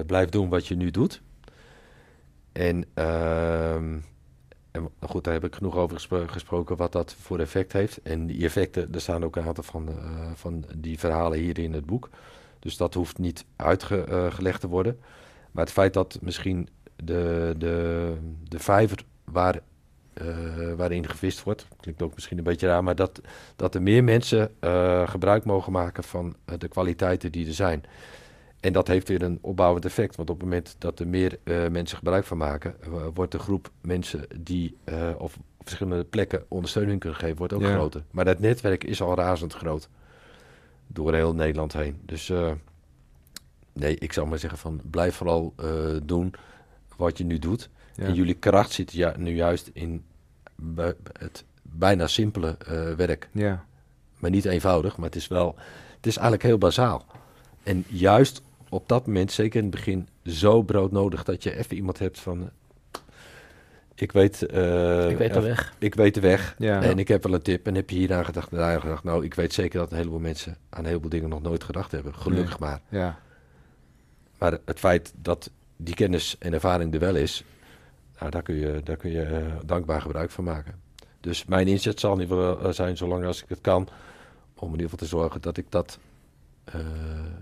blijf 0.05 0.29
doen 0.29 0.49
wat 0.49 0.67
je 0.67 0.75
nu 0.75 0.91
doet. 0.91 1.21
En, 2.51 2.85
ehm, 2.93 3.97
en 5.01 5.07
goed, 5.07 5.23
daar 5.23 5.33
heb 5.33 5.43
ik 5.43 5.55
genoeg 5.55 5.75
over 5.75 5.95
gespro- 5.95 6.27
gesproken 6.27 6.77
wat 6.77 6.91
dat 6.91 7.13
voor 7.19 7.39
effect 7.39 7.73
heeft. 7.73 8.01
En 8.01 8.25
die 8.25 8.43
effecten, 8.43 8.93
er 8.93 9.01
staan 9.01 9.23
ook 9.23 9.35
een 9.35 9.47
aantal 9.47 9.63
van, 9.63 9.87
eh, 9.89 10.31
van 10.33 10.65
die 10.77 10.99
verhalen 10.99 11.39
hier 11.39 11.59
in 11.59 11.73
het 11.73 11.85
boek. 11.85 12.09
Dus 12.59 12.77
dat 12.77 12.93
hoeft 12.93 13.17
niet 13.17 13.45
uitgelegd 13.55 14.61
te 14.61 14.67
worden. 14.67 14.99
Maar 15.51 15.63
het 15.63 15.73
feit 15.73 15.93
dat 15.93 16.17
misschien 16.21 16.69
de, 16.95 17.55
de, 17.57 18.13
de 18.47 18.59
vijver 18.59 19.03
waar, 19.23 19.59
eh, 20.13 20.27
waarin 20.77 21.09
gevist 21.09 21.43
wordt, 21.43 21.67
klinkt 21.79 22.01
ook 22.01 22.13
misschien 22.13 22.37
een 22.37 22.43
beetje 22.43 22.67
raar, 22.67 22.83
maar 22.83 22.95
dat, 22.95 23.21
dat 23.55 23.75
er 23.75 23.81
meer 23.81 24.03
mensen 24.03 24.51
eh, 24.59 25.07
gebruik 25.09 25.45
mogen 25.45 25.71
maken 25.71 26.03
van 26.03 26.35
eh, 26.45 26.55
de 26.57 26.67
kwaliteiten 26.67 27.31
die 27.31 27.47
er 27.47 27.53
zijn. 27.53 27.83
En 28.59 28.73
dat 28.73 28.87
heeft 28.87 29.07
weer 29.07 29.21
een 29.21 29.37
opbouwend 29.41 29.85
effect, 29.85 30.15
want 30.15 30.29
op 30.29 30.35
het 30.35 30.49
moment 30.49 30.75
dat 30.77 30.99
er 30.99 31.07
meer 31.07 31.39
eh, 31.43 31.67
mensen 31.67 31.97
gebruik 31.97 32.25
van 32.25 32.37
maken, 32.37 32.75
eh, 32.81 32.91
wordt 33.13 33.31
de 33.31 33.39
groep 33.39 33.71
mensen 33.81 34.25
die 34.39 34.77
eh, 34.83 35.09
op 35.17 35.31
verschillende 35.61 36.03
plekken 36.03 36.45
ondersteuning 36.47 36.99
kunnen 36.99 37.19
geven, 37.19 37.37
wordt 37.37 37.53
ook 37.53 37.61
Ja. 37.61 37.73
groter. 37.73 38.03
Maar 38.11 38.25
dat 38.25 38.39
netwerk 38.39 38.83
is 38.83 39.01
al 39.01 39.15
razend 39.15 39.53
groot 39.53 39.89
door 40.87 41.13
heel 41.13 41.33
Nederland 41.33 41.73
heen. 41.73 41.99
Dus 42.05 42.31
nee, 43.73 43.95
ik 43.97 44.13
zou 44.13 44.27
maar 44.27 44.39
zeggen 44.39 44.59
van 44.59 44.81
blijf 44.89 45.15
vooral 45.15 45.53
doen 46.03 46.33
wat 46.95 47.17
je 47.17 47.23
nu 47.23 47.39
doet. 47.39 47.69
Ja. 47.95 48.03
En 48.03 48.13
jullie 48.13 48.33
kracht 48.33 48.71
zit 48.71 48.91
ja, 48.91 49.13
nu 49.17 49.35
juist 49.35 49.69
in 49.73 50.03
het 51.19 51.43
bijna 51.61 52.07
simpele 52.07 52.57
werk. 52.97 53.29
Ja. 53.31 53.65
maar 54.19 54.29
niet 54.29 54.45
eenvoudig. 54.45 54.97
Maar 54.97 55.05
het 55.05 55.15
is 55.15 55.27
wel, 55.27 55.55
het 55.95 56.05
is 56.05 56.15
eigenlijk 56.15 56.43
heel 56.43 56.57
bazaal. 56.57 57.05
En 57.63 57.85
juist 57.87 58.41
op 58.69 58.87
dat 58.87 59.07
moment, 59.07 59.31
zeker 59.31 59.57
in 59.57 59.65
het 59.65 59.75
begin, 59.75 60.07
zo 60.25 60.61
broodnodig 60.61 61.23
dat 61.23 61.43
je 61.43 61.55
even 61.55 61.75
iemand 61.75 61.99
hebt 61.99 62.19
van... 62.19 62.49
Ik 63.95 64.11
weet, 64.11 64.45
eh, 64.45 65.09
ik 65.09 65.17
weet 65.17 65.33
de 65.33 65.39
eh, 65.39 65.45
weg. 65.45 65.73
ik 65.77 65.95
weet 65.95 66.13
de 66.13 66.19
weg 66.19 66.55
Ja. 66.57 66.81
en 66.81 66.99
ik 66.99 67.07
heb 67.07 67.23
wel 67.23 67.33
een 67.33 67.41
tip. 67.41 67.67
En 67.67 67.75
heb 67.75 67.89
je 67.89 67.95
hier 67.95 68.13
aan 68.13 68.25
gedacht 68.25 68.51
en 68.51 68.57
daar 68.57 68.73
aan 68.73 68.81
gedacht? 68.81 69.03
Nou, 69.03 69.25
ik 69.25 69.33
weet 69.33 69.53
zeker 69.53 69.79
dat 69.79 69.91
een 69.91 69.97
heleboel 69.97 70.19
mensen 70.19 70.57
aan 70.69 70.79
een 70.79 70.85
heleboel 70.85 71.09
dingen 71.09 71.29
nog 71.29 71.41
nooit 71.41 71.63
gedacht 71.63 71.91
hebben. 71.91 72.15
Gelukkig 72.15 72.59
maar. 72.59 72.81
Ja. 72.89 73.19
Maar 74.37 74.57
het 74.65 74.79
feit 74.79 75.13
dat 75.15 75.51
die 75.75 75.95
kennis 75.95 76.35
en 76.39 76.53
ervaring 76.53 76.93
er 76.93 76.99
wel 76.99 77.15
is, 77.15 77.43
nou, 78.19 78.31
daar 78.31 78.41
kun 78.41 78.55
je, 78.55 78.81
daar 78.83 78.97
kun 78.97 79.11
je 79.11 79.23
eh, 79.23 79.53
dankbaar 79.65 80.01
gebruik 80.01 80.31
van 80.31 80.43
maken. 80.43 80.81
Dus 81.19 81.45
mijn 81.45 81.67
inzet 81.67 81.99
zal 81.99 82.13
in 82.13 82.21
ieder 82.21 82.37
geval 82.37 82.67
eh, 82.67 82.73
zijn, 82.73 82.97
zolang 82.97 83.25
als 83.25 83.43
ik 83.43 83.49
het 83.49 83.61
kan, 83.61 83.87
om 84.55 84.67
in 84.67 84.71
ieder 84.71 84.89
geval 84.89 84.97
te 84.97 85.05
zorgen 85.05 85.41
dat 85.41 85.57
ik 85.57 85.65
dat 85.69 85.99
eh, 86.63 86.79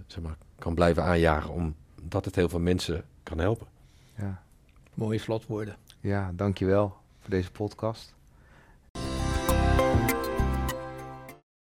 zeg 0.07 0.23
maar, 0.23 0.37
kan 0.59 0.73
blijven 0.73 1.03
aanjagen, 1.03 1.73
omdat 2.01 2.25
het 2.25 2.35
heel 2.35 2.49
veel 2.49 2.59
mensen 2.59 3.05
kan 3.23 3.37
helpen. 3.39 3.67
Ja. 4.15 4.41
Mooie 4.93 5.19
slotwoorden. 5.19 5.75
ja, 5.99 6.31
dankjewel 6.35 6.97
voor 7.19 7.29
deze 7.29 7.51
podcast. 7.51 8.15